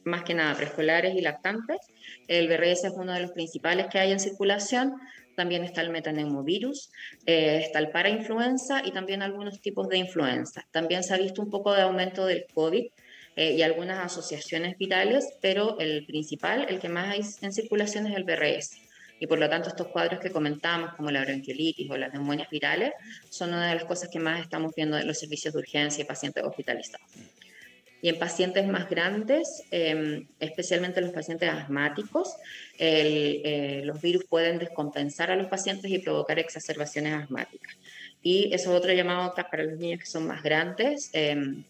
más 0.03 0.23
que 0.23 0.33
nada 0.33 0.55
preescolares 0.55 1.15
y 1.15 1.21
lactantes. 1.21 1.77
El 2.27 2.47
BRS 2.47 2.85
es 2.85 2.93
uno 2.95 3.13
de 3.13 3.21
los 3.21 3.31
principales 3.31 3.87
que 3.87 3.99
hay 3.99 4.11
en 4.11 4.19
circulación, 4.19 4.95
también 5.35 5.63
está 5.63 5.81
el 5.81 5.89
metaneumovirus, 5.89 6.91
eh, 7.25 7.61
está 7.63 7.79
el 7.79 7.89
parainfluenza 7.89 8.81
y 8.85 8.91
también 8.91 9.21
algunos 9.21 9.61
tipos 9.61 9.87
de 9.87 9.97
influenza. 9.97 10.65
También 10.71 11.03
se 11.03 11.13
ha 11.13 11.17
visto 11.17 11.41
un 11.41 11.49
poco 11.49 11.73
de 11.73 11.81
aumento 11.81 12.25
del 12.25 12.45
COVID 12.53 12.85
eh, 13.35 13.53
y 13.53 13.61
algunas 13.61 13.99
asociaciones 13.99 14.77
virales, 14.77 15.25
pero 15.41 15.79
el 15.79 16.05
principal, 16.05 16.65
el 16.67 16.79
que 16.79 16.89
más 16.89 17.09
hay 17.09 17.21
en 17.41 17.53
circulación 17.53 18.07
es 18.07 18.15
el 18.15 18.23
BRS. 18.23 18.81
Y 19.19 19.27
por 19.27 19.39
lo 19.39 19.49
tanto 19.49 19.69
estos 19.69 19.87
cuadros 19.87 20.19
que 20.19 20.31
comentamos, 20.31 20.93
como 20.95 21.11
la 21.11 21.23
bronquiolitis 21.23 21.89
o 21.91 21.97
las 21.97 22.13
neumonias 22.13 22.49
virales, 22.49 22.91
son 23.29 23.49
una 23.49 23.69
de 23.69 23.75
las 23.75 23.85
cosas 23.85 24.09
que 24.09 24.19
más 24.19 24.41
estamos 24.41 24.73
viendo 24.75 24.97
en 24.97 25.05
los 25.05 25.19
servicios 25.19 25.53
de 25.53 25.59
urgencia 25.59 26.01
y 26.01 26.05
pacientes 26.05 26.43
hospitalizados. 26.43 27.07
Y 28.01 28.09
en 28.09 28.17
pacientes 28.17 28.65
más 28.67 28.89
grandes, 28.89 29.63
em, 29.71 30.27
especialmente 30.39 31.01
los 31.01 31.11
pacientes 31.11 31.49
asmáticos, 31.49 32.35
eh, 32.77 33.81
los 33.83 34.01
virus 34.01 34.25
pueden 34.25 34.57
descompensar 34.57 35.31
a 35.31 35.35
los 35.35 35.47
pacientes 35.47 35.91
y 35.91 35.99
provocar 35.99 36.39
exacerbaciones 36.39 37.13
asmáticas. 37.13 37.75
Y 38.21 38.53
eso 38.53 38.71
es 38.71 38.79
otro 38.79 38.93
llamado 38.93 39.33
para 39.33 39.63
los 39.63 39.77
niños 39.77 39.99
que 39.99 40.05
son 40.05 40.27
más 40.27 40.43
grandes, 40.43 41.09
em, 41.13 41.63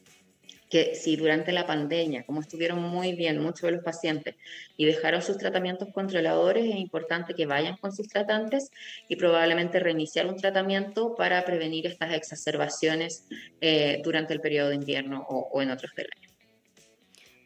que 0.70 0.96
si 0.96 1.16
durante 1.16 1.52
la 1.52 1.66
pandemia, 1.66 2.24
como 2.24 2.42
estuvieron 2.42 2.82
muy 2.82 3.14
bien 3.14 3.42
muchos 3.42 3.64
de 3.64 3.72
los 3.72 3.84
pacientes 3.84 4.36
y 4.78 4.86
dejaron 4.86 5.22
sus 5.22 5.38
tratamientos 5.38 5.90
controladores, 5.94 6.66
es 6.66 6.76
importante 6.76 7.34
que 7.34 7.46
vayan 7.46 7.78
con 7.78 7.92
sus 7.92 8.08
tratantes 8.08 8.70
y 9.08 9.16
probablemente 9.16 9.80
reiniciar 9.80 10.28
un 10.28 10.38
tratamiento 10.38 11.16
para 11.16 11.44
prevenir 11.44 11.88
estas 11.88 12.14
exacerbaciones 12.14 13.26
eh, 13.62 14.00
durante 14.04 14.34
el 14.34 14.42
periodo 14.42 14.70
de 14.70 14.76
invierno 14.76 15.26
o, 15.28 15.50
o 15.52 15.62
en 15.62 15.72
otros 15.72 15.92
del 15.96 16.08
año. 16.16 16.30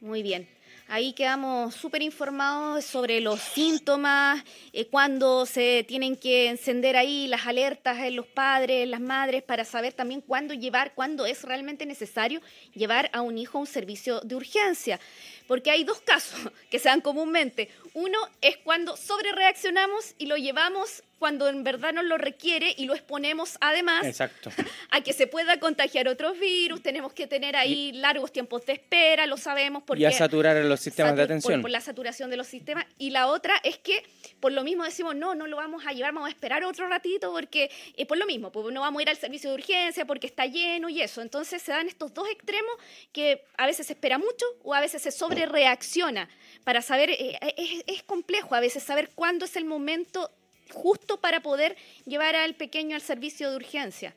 Muy 0.02 0.22
bien. 0.22 0.53
Ahí 0.88 1.14
quedamos 1.14 1.74
súper 1.76 2.02
informados 2.02 2.84
sobre 2.84 3.22
los 3.22 3.40
síntomas, 3.40 4.44
eh, 4.74 4.86
cuándo 4.88 5.46
se 5.46 5.86
tienen 5.88 6.18
que 6.18 6.50
encender 6.50 6.98
ahí 6.98 7.28
las 7.28 7.48
alertas 7.48 8.00
en 8.00 8.16
los 8.16 8.28
padres, 8.28 8.88
las 8.88 9.00
madres, 9.00 9.44
para 9.44 9.66
saber 9.66 9.94
también 9.94 10.22
cuándo 10.22 10.54
llevar, 10.54 10.94
cuándo 10.94 11.26
es 11.26 11.44
realmente 11.44 11.86
necesario 11.86 12.42
llevar 12.74 13.10
a 13.14 13.22
un 13.22 13.38
hijo 13.38 13.58
a 13.58 13.62
un 13.62 13.68
servicio 13.68 14.20
de 14.22 14.36
urgencia. 14.36 15.00
Porque 15.48 15.72
hay 15.72 15.84
dos 15.84 16.02
casos 16.02 16.40
que 16.70 16.80
se 16.80 16.90
dan 16.90 17.02
comúnmente. 17.02 17.70
Uno 17.94 18.20
es 18.42 18.58
cuando 18.58 18.98
sobrereaccionamos 18.98 20.16
y 20.18 20.26
lo 20.26 20.36
llevamos 20.36 21.04
cuando 21.24 21.48
en 21.48 21.64
verdad 21.64 21.94
nos 21.94 22.04
lo 22.04 22.18
requiere 22.18 22.76
y 22.78 22.84
lo 22.84 22.94
exponemos 22.94 23.58
además 23.62 24.06
a 24.92 25.02
que 25.02 25.14
se 25.14 25.26
pueda 25.26 25.58
contagiar 25.58 26.10
otros 26.10 26.38
virus. 26.38 26.84
Tenemos 26.84 27.14
que 27.14 27.28
tener 27.28 27.56
ahí 27.56 27.94
largos 27.94 28.34
tiempos 28.34 28.66
de 28.66 28.74
espera, 28.74 29.26
lo 29.26 29.38
sabemos. 29.38 29.84
Porque 29.84 30.04
y 30.04 30.06
a 30.06 30.12
saturar 30.12 30.58
los 30.66 30.82
sistemas 30.82 31.16
de 31.16 31.22
atención. 31.22 31.62
Por, 31.62 31.72
la 31.72 31.80
saturación 31.80 32.30
de 32.30 32.36
los 32.36 32.48
sistemas. 32.48 32.86
Y 32.98 33.12
la 33.12 33.28
otra 33.28 33.54
es 33.64 33.78
que 33.78 34.04
por 34.42 34.52
lo 34.52 34.66
mismo 34.66 34.84
decimos, 34.84 35.16
no, 35.16 35.34
no 35.34 35.48
lo 35.48 35.56
vamos 35.56 35.86
a 35.88 35.94
llevar, 35.94 36.14
vamos 36.14 36.28
a 36.28 36.32
esperar 36.32 36.62
otro 36.66 36.90
ratito 36.90 37.32
porque 37.32 37.72
eh, 37.96 38.06
por 38.06 38.18
lo 38.18 38.26
mismo, 38.26 38.52
pues 38.52 38.74
no 38.74 38.82
vamos 38.82 39.00
a 39.00 39.04
ir 39.04 39.10
al 39.10 39.16
servicio 39.16 39.50
de 39.50 39.56
urgencia 39.56 40.04
porque 40.04 40.28
está 40.28 40.46
lleno 40.46 40.90
y 40.90 41.00
eso. 41.00 41.22
Entonces 41.22 41.62
se 41.62 41.72
dan 41.72 41.88
estos 41.88 42.14
dos 42.14 42.28
extremos 42.28 42.76
que 43.14 43.46
a 43.56 43.66
veces 43.66 43.88
se 43.88 43.94
espera 43.94 44.18
mucho 44.18 44.46
o 44.62 44.74
a 44.74 44.82
veces 44.82 45.02
se 45.02 45.12
sobrereacciona 45.12 46.28
para 46.66 46.82
saber, 46.82 47.12
eh, 47.12 47.40
es, 47.56 47.84
es 47.88 48.04
complejo 48.04 48.56
a 48.56 48.60
veces 48.60 48.84
saber 48.84 49.10
cuándo 49.16 49.46
es 49.46 49.56
el 49.56 49.64
momento 49.64 50.30
justo 50.74 51.20
para 51.20 51.42
poder 51.42 51.76
llevar 52.06 52.36
al 52.36 52.56
pequeño 52.56 52.96
al 52.96 53.02
servicio 53.02 53.50
de 53.50 53.56
urgencia. 53.56 54.14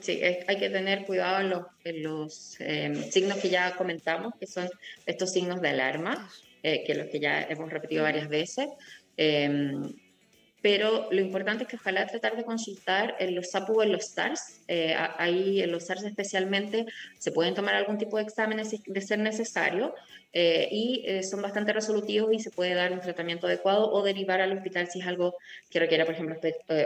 Sí, 0.00 0.20
hay 0.22 0.58
que 0.58 0.70
tener 0.70 1.04
cuidado 1.04 1.70
en 1.84 2.02
los, 2.02 2.56
em, 2.60 2.94
signos 3.10 3.38
que 3.38 3.48
ya 3.48 3.76
comentamos, 3.76 4.34
que 4.40 4.46
son 4.46 4.68
estos 5.06 5.32
signos 5.32 5.60
de 5.60 5.68
alarma, 5.68 6.28
eh, 6.64 6.82
que 6.84 6.96
los 6.96 7.06
que 7.06 7.20
ya 7.20 7.42
hemos 7.42 7.70
repetido 7.70 8.02
varias 8.02 8.28
veces. 8.28 8.68
Em, 9.16 9.94
pero 10.62 11.08
lo 11.10 11.20
importante 11.20 11.64
es 11.64 11.68
que 11.68 11.76
ojalá 11.76 12.06
tratar 12.06 12.36
de 12.36 12.44
consultar 12.44 13.16
en 13.18 13.34
los 13.34 13.50
SAPU 13.50 13.80
o 13.80 13.82
en 13.82 13.90
los 13.90 14.06
SARS. 14.06 14.60
Eh, 14.68 14.94
ahí 15.18 15.60
en 15.60 15.72
los 15.72 15.86
SARS 15.86 16.04
especialmente 16.04 16.86
se 17.18 17.32
pueden 17.32 17.54
tomar 17.54 17.74
algún 17.74 17.98
tipo 17.98 18.16
de 18.16 18.22
exámenes 18.22 18.70
de 18.86 19.00
ser 19.00 19.18
necesario 19.18 19.92
eh, 20.32 20.68
y 20.70 21.02
eh, 21.04 21.24
son 21.24 21.42
bastante 21.42 21.72
resolutivos 21.72 22.32
y 22.32 22.38
se 22.38 22.52
puede 22.52 22.74
dar 22.74 22.92
un 22.92 23.00
tratamiento 23.00 23.48
adecuado 23.48 23.90
o 23.90 24.04
derivar 24.04 24.40
al 24.40 24.56
hospital 24.56 24.88
si 24.88 25.00
es 25.00 25.06
algo 25.06 25.34
que 25.68 25.80
requiera, 25.80 26.04
por 26.04 26.14
ejemplo, 26.14 26.36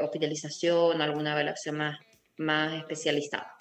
hospitalización 0.02 0.98
o 0.98 1.04
alguna 1.04 1.32
evaluación 1.32 1.76
más, 1.76 1.98
más 2.38 2.72
especializada. 2.78 3.52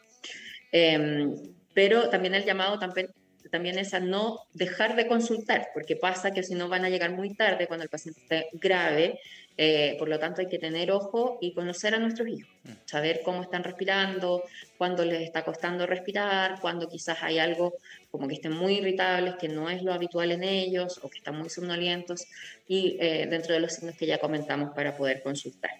Em, 0.71 1.35
pero 1.73 2.09
también 2.09 2.35
el 2.35 2.45
llamado 2.45 2.79
también 2.79 3.09
también 3.51 3.77
es 3.77 3.93
a 3.93 3.99
no 3.99 4.39
dejar 4.53 4.95
de 4.95 5.07
consultar, 5.07 5.69
porque 5.73 5.95
pasa 5.95 6.31
que 6.31 6.43
si 6.43 6.55
no 6.55 6.67
van 6.67 6.85
a 6.85 6.89
llegar 6.89 7.11
muy 7.11 7.33
tarde 7.35 7.67
cuando 7.67 7.83
el 7.83 7.89
paciente 7.89 8.21
esté 8.21 8.49
grave, 8.53 9.19
eh, 9.57 9.95
por 9.97 10.09
lo 10.09 10.19
tanto 10.19 10.41
hay 10.41 10.47
que 10.47 10.59
tener 10.59 10.91
ojo 10.91 11.37
y 11.41 11.53
conocer 11.53 11.95
a 11.95 11.99
nuestros 11.99 12.27
hijos, 12.27 12.51
mm. 12.63 12.71
saber 12.85 13.21
cómo 13.23 13.41
están 13.41 13.63
respirando, 13.63 14.43
cuándo 14.77 15.05
les 15.05 15.21
está 15.21 15.43
costando 15.43 15.85
respirar, 15.85 16.59
cuándo 16.59 16.89
quizás 16.89 17.21
hay 17.21 17.39
algo 17.39 17.75
como 18.11 18.27
que 18.27 18.35
estén 18.35 18.51
muy 18.51 18.75
irritables, 18.75 19.35
que 19.35 19.47
no 19.47 19.69
es 19.69 19.81
lo 19.81 19.93
habitual 19.93 20.31
en 20.31 20.43
ellos 20.43 20.99
o 21.03 21.09
que 21.09 21.19
están 21.19 21.37
muy 21.37 21.49
somnolientos 21.49 22.25
y 22.67 22.97
eh, 22.99 23.27
dentro 23.29 23.53
de 23.53 23.61
los 23.61 23.73
signos 23.73 23.95
que 23.95 24.05
ya 24.05 24.17
comentamos 24.17 24.73
para 24.75 24.97
poder 24.97 25.21
consultar 25.23 25.71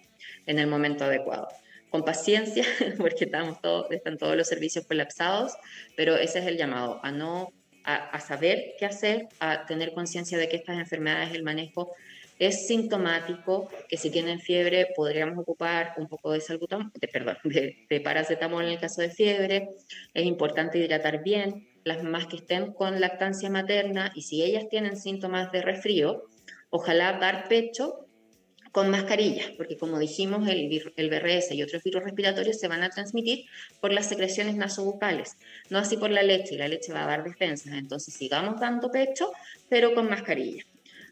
en 0.46 0.60
el 0.60 0.68
momento 0.68 1.04
adecuado 1.04 1.48
con 1.90 2.04
paciencia, 2.04 2.66
porque 2.98 3.26
estamos 3.26 3.62
todos, 3.62 3.90
están 3.92 4.18
todos 4.18 4.36
los 4.36 4.48
servicios 4.48 4.86
colapsados, 4.86 5.54
pero 5.96 6.16
ese 6.16 6.40
es 6.40 6.46
el 6.46 6.58
llamado, 6.58 7.00
a 7.04 7.12
no 7.12 7.54
a, 7.86 8.20
saber 8.20 8.74
qué 8.80 8.86
hacer, 8.86 9.28
a 9.40 9.66
tener 9.66 9.94
conciencia 9.94 10.38
de 10.38 10.50
que 10.50 10.56
estas 10.58 10.78
enfermedades, 10.78 11.34
el 11.34 11.44
manejo 11.44 11.92
es 12.40 12.68
sintomático, 12.68 13.70
que 13.88 13.98
si 13.98 14.10
tienen 14.10 14.40
fiebre 14.40 14.88
podríamos 14.96 15.38
ocupar 15.38 15.94
un 15.98 16.08
poco 16.08 16.32
de, 16.32 16.42
salbutamol, 16.42 16.92
de, 16.94 17.08
perdón, 17.08 17.38
de, 17.44 18.02
paracetamol 18.04 18.66
en 18.66 18.72
el 18.72 18.80
caso 18.80 19.02
de 19.02 19.10
fiebre. 19.10 19.70
Es 20.14 20.26
importante 20.26 20.78
hidratar 20.80 21.24
bien, 21.24 21.68
las 21.84 22.04
mamás 22.04 22.28
que 22.28 22.38
estén 22.38 22.74
con 22.74 23.00
lactancia 23.00 23.50
materna 23.50 24.12
y 24.16 24.24
si 24.24 24.44
ellas 24.44 24.68
tienen 24.70 24.98
síntomas 24.98 25.52
de 25.52 25.62
resfrío, 25.62 26.24
ojalá 26.70 27.20
dar 27.20 27.48
pecho 27.48 28.06
con 28.72 28.90
mascarillas, 28.90 29.52
porque 29.56 29.78
como 29.78 29.98
dijimos, 30.00 30.50
el, 30.50 30.92
el 30.98 31.10
BRS 31.10 31.54
y 31.54 31.64
otros 31.64 31.82
virus 31.82 32.04
respiratorios 32.04 32.60
se 32.60 32.68
van 32.68 32.84
a 32.84 32.90
transmitir 32.90 33.46
por 33.80 33.94
las 33.94 34.10
secreciones 34.10 34.56
nasobucales, 34.56 35.38
no 35.70 35.78
así 35.78 35.96
por 35.96 36.10
la 36.10 36.24
leche, 36.24 36.56
y 36.56 36.58
la 36.58 36.68
leche 36.68 36.92
va 36.92 37.06
a 37.06 37.08
dar 37.08 37.24
defensas, 37.24 37.72
entonces 37.74 38.14
sigamos 38.14 38.60
dando 38.60 38.92
pecho, 38.92 39.32
pero 39.70 39.96
con 39.96 40.10
mascarilla. 40.10 40.66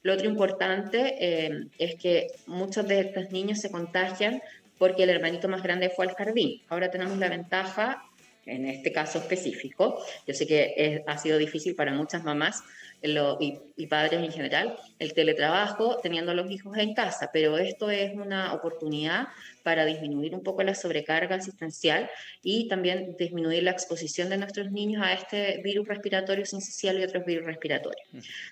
Lo 0.04 0.14
otro 0.14 0.28
importante 0.28 1.16
eh, 1.20 1.68
es 1.78 1.96
que 1.96 2.28
muchos 2.46 2.88
de 2.88 3.00
estos 3.00 3.32
niños 3.32 3.60
se 3.60 3.72
contagian 3.72 4.42
porque 4.78 5.04
el 5.04 5.10
hermanito 5.10 5.48
más 5.48 5.64
grande 5.64 5.90
fue 5.90 6.06
al 6.06 6.16
jardín. 6.16 6.62
Ahora 6.68 6.92
tenemos 6.92 7.18
la 7.18 7.30
ventaja, 7.30 8.04
en 8.46 8.68
este 8.68 8.92
caso 8.92 9.20
específico, 9.20 10.04
yo 10.28 10.34
sé 10.34 10.46
que 10.48 11.04
ha 11.08 11.18
sido 11.18 11.38
difícil 11.38 11.76
para 11.76 11.94
muchas 11.94 12.24
mamás 12.24 12.64
y, 13.02 13.88
padres 13.88 14.22
en 14.22 14.32
general, 14.32 14.78
el 15.00 15.14
teletrabajo 15.14 15.98
teniendo 16.02 16.34
los 16.34 16.50
hijos 16.50 16.78
en 16.78 16.94
casa, 16.94 17.30
pero 17.34 17.58
esto 17.58 17.90
es 17.90 18.14
una 18.14 18.54
oportunidad 18.54 19.28
para 19.62 19.86
disminuir 19.86 20.34
un 20.34 20.42
poco 20.42 20.64
la 20.64 20.74
sobrecarga 20.74 21.36
asistencial 21.36 22.10
y 22.42 22.68
también 22.70 23.16
disminuir 23.18 23.64
la 23.64 23.72
exposición 23.72 24.30
de 24.30 24.38
nuestros 24.38 24.72
niños 24.72 25.04
a 25.04 25.14
este 25.14 25.62
virus 25.64 25.88
respiratorio 25.88 26.46
sincicial 26.46 26.98
y 27.00 27.04
otros 27.04 27.26
virus 27.26 27.46
respiratorios. 27.46 28.08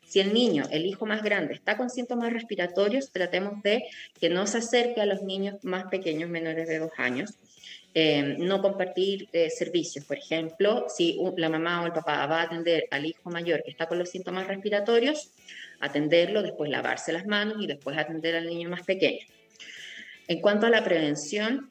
Si 0.06 0.20
el 0.20 0.34
niño, 0.34 0.64
el 0.72 0.86
hijo 0.86 1.06
más 1.06 1.24
grande, 1.24 1.54
está 1.54 1.78
con 1.78 1.90
síntomas 1.90 2.34
respiratorios, 2.34 3.12
tratemos 3.12 3.62
de 3.64 3.84
que 4.20 4.30
no 4.30 4.48
se 4.48 4.58
acerque 4.58 5.00
a 5.00 5.06
los 5.06 5.22
niños 5.22 5.64
más 5.64 5.86
pequeños, 5.86 6.30
menores 6.30 6.68
de 6.68 6.80
dos 6.80 6.92
años, 6.98 7.38
Em, 7.94 8.38
no 8.38 8.62
compartir 8.62 9.28
eh, 9.34 9.50
servicios. 9.50 10.06
Por 10.06 10.18
ejemplo, 10.18 10.86
si 10.88 11.20
la 11.36 11.50
mamá 11.50 11.82
o 11.82 11.88
el 11.88 11.92
papá 11.92 12.26
va 12.26 12.40
a 12.40 12.44
atender 12.44 12.88
al 12.90 13.06
hijo 13.06 13.30
mayor 13.30 13.64
que 13.64 13.72
está 13.72 13.86
con 13.88 14.00
los 14.00 14.10
síntomas 14.10 14.48
respiratorios, 14.48 15.32
atenderlo, 15.82 16.42
después 16.42 16.72
lavarse 16.72 17.12
las 17.12 17.26
manos 17.26 17.58
y 17.60 17.68
después 17.68 17.98
atender 17.98 18.38
al 18.38 18.48
niño 18.48 18.70
más 18.70 18.84
pequeño. 18.84 19.26
En 20.30 20.40
cuanto 20.40 20.68
a 20.68 20.70
la 20.70 20.86
prevención, 20.86 21.70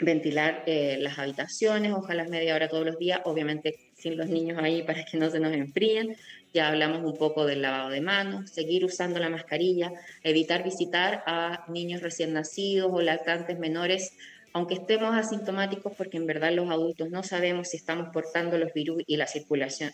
ventilar 0.00 0.64
eh, 0.66 0.96
las 0.98 1.20
habitaciones, 1.20 1.92
ojalá 1.92 2.24
media 2.24 2.56
hora 2.56 2.68
todos 2.68 2.84
los 2.84 2.98
días, 2.98 3.20
obviamente 3.24 3.76
sin 3.96 4.16
los 4.16 4.28
niños 4.28 4.58
ahí 4.60 4.82
para 4.82 5.04
que 5.04 5.16
no 5.18 5.30
se 5.30 5.38
nos 5.38 5.52
enfríen. 5.52 6.16
Ya 6.52 6.68
hablamos 6.68 7.04
un 7.04 7.16
poco 7.16 7.46
del 7.46 7.62
lavado 7.62 7.90
de 7.90 8.00
manos, 8.00 8.50
seguir 8.50 8.84
usando 8.84 9.20
la 9.20 9.28
mascarilla, 9.28 9.92
evitar 10.24 10.64
visitar 10.64 11.22
a 11.26 11.64
niños 11.68 12.02
recién 12.02 12.32
nacidos 12.32 12.90
o 12.92 13.00
lactantes 13.00 13.58
menores 13.58 14.16
aunque 14.54 14.74
estemos 14.74 15.16
asintomáticos, 15.16 15.92
porque 15.96 16.16
en 16.16 16.26
verdad 16.26 16.52
los 16.52 16.70
adultos 16.70 17.10
no 17.10 17.24
sabemos 17.24 17.70
si 17.70 17.76
estamos 17.76 18.10
portando 18.12 18.56
los 18.56 18.72
virus 18.72 19.02
y 19.04 19.16
la 19.16 19.26
circulación, 19.26 19.92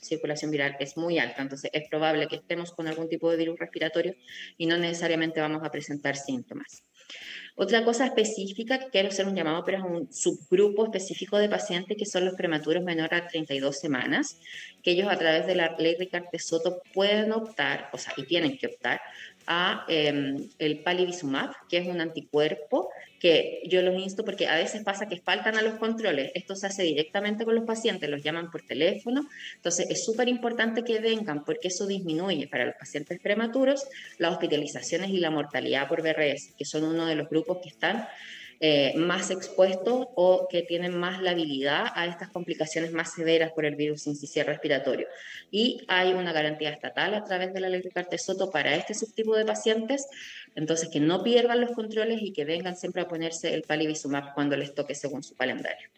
viral 0.50 0.76
es 0.78 0.98
muy 0.98 1.18
alta, 1.18 1.40
entonces 1.40 1.70
es 1.72 1.88
probable 1.88 2.28
que 2.28 2.36
estemos 2.36 2.70
con 2.70 2.86
algún 2.86 3.08
tipo 3.08 3.30
de 3.30 3.38
virus 3.38 3.58
respiratorio 3.58 4.14
y 4.58 4.66
no 4.66 4.76
necesariamente 4.76 5.40
vamos 5.40 5.64
a 5.64 5.70
presentar 5.70 6.14
síntomas. 6.14 6.84
Otra 7.56 7.84
cosa 7.84 8.04
específica 8.04 8.78
quiero 8.92 9.08
hacer 9.08 9.26
un 9.26 9.34
llamado, 9.34 9.64
pero 9.64 9.78
es 9.78 9.84
un 9.84 10.12
subgrupo 10.12 10.84
específico 10.84 11.38
de 11.38 11.48
pacientes 11.48 11.96
que 11.96 12.04
son 12.04 12.26
los 12.26 12.34
prematuros 12.34 12.84
menores 12.84 13.18
a 13.18 13.26
32 13.26 13.78
semanas, 13.78 14.38
que 14.82 14.90
ellos 14.90 15.08
a 15.10 15.16
través 15.16 15.46
de 15.46 15.54
la 15.54 15.74
ley 15.78 15.96
Ricardo 15.98 16.28
Soto 16.38 16.82
pueden 16.92 17.32
optar, 17.32 17.88
o 17.94 17.98
sea, 17.98 18.12
y 18.18 18.24
tienen 18.24 18.58
que 18.58 18.66
optar 18.66 19.00
a 19.46 19.86
em, 19.88 20.48
el 20.58 20.82
palivizumab, 20.82 21.50
que 21.68 21.78
es 21.78 21.88
un 21.88 22.00
anticuerpo 22.00 22.90
que 23.20 23.62
yo 23.66 23.82
los 23.82 23.94
insto 24.00 24.24
porque 24.24 24.48
a 24.48 24.56
veces 24.56 24.82
pasa 24.82 25.06
que 25.06 25.20
faltan 25.20 25.56
a 25.56 25.62
los 25.62 25.74
controles. 25.74 26.32
Esto 26.34 26.56
se 26.56 26.66
hace 26.66 26.82
directamente 26.82 27.44
con 27.44 27.54
los 27.54 27.64
pacientes, 27.64 28.08
los 28.08 28.22
llaman 28.22 28.50
por 28.50 28.62
teléfono. 28.62 29.28
Entonces 29.56 29.88
es 29.90 30.04
súper 30.04 30.28
importante 30.28 30.82
que 30.82 30.98
vengan 31.00 31.44
porque 31.44 31.68
eso 31.68 31.86
disminuye 31.86 32.48
para 32.48 32.64
los 32.64 32.74
pacientes 32.76 33.20
prematuros 33.20 33.86
las 34.18 34.32
hospitalizaciones 34.32 35.10
y 35.10 35.18
la 35.18 35.30
mortalidad 35.30 35.86
por 35.86 36.02
BRS, 36.02 36.54
que 36.56 36.64
son 36.64 36.84
uno 36.84 37.04
de 37.04 37.14
los 37.14 37.28
grupos 37.28 37.58
que 37.62 37.68
están 37.68 38.08
eh, 38.62 38.92
más 38.94 39.30
expuestos 39.30 40.08
o 40.16 40.46
que 40.50 40.60
tienen 40.60 40.94
más 40.94 41.22
la 41.22 41.30
habilidad 41.30 41.86
a 41.94 42.04
estas 42.04 42.28
complicaciones 42.28 42.92
más 42.92 43.14
severas 43.14 43.52
por 43.52 43.64
el 43.64 43.74
virus 43.74 44.02
sincicial 44.02 44.46
respiratorio. 44.46 45.08
Y 45.50 45.80
hay 45.88 46.12
una 46.12 46.30
garantía 46.34 46.68
estatal 46.68 47.14
a 47.14 47.24
través 47.24 47.54
de 47.54 47.60
la 47.60 47.70
ley 47.70 47.80
de 47.80 48.18
Soto 48.18 48.50
para 48.50 48.74
este 48.74 48.92
subtipo 48.92 49.34
de 49.34 49.46
pacientes, 49.46 50.06
entonces 50.54 50.88
que 50.88 51.00
no 51.00 51.22
pierdan 51.22 51.60
los 51.60 51.70
controles 51.72 52.22
y 52.22 52.32
que 52.32 52.44
vengan 52.44 52.76
siempre 52.76 53.02
a 53.02 53.08
ponerse 53.08 53.54
el 53.54 53.62
palivizumab 53.62 54.34
cuando 54.34 54.56
les 54.56 54.74
toque 54.74 54.94
según 54.94 55.22
su 55.22 55.34
calendario. 55.34 55.88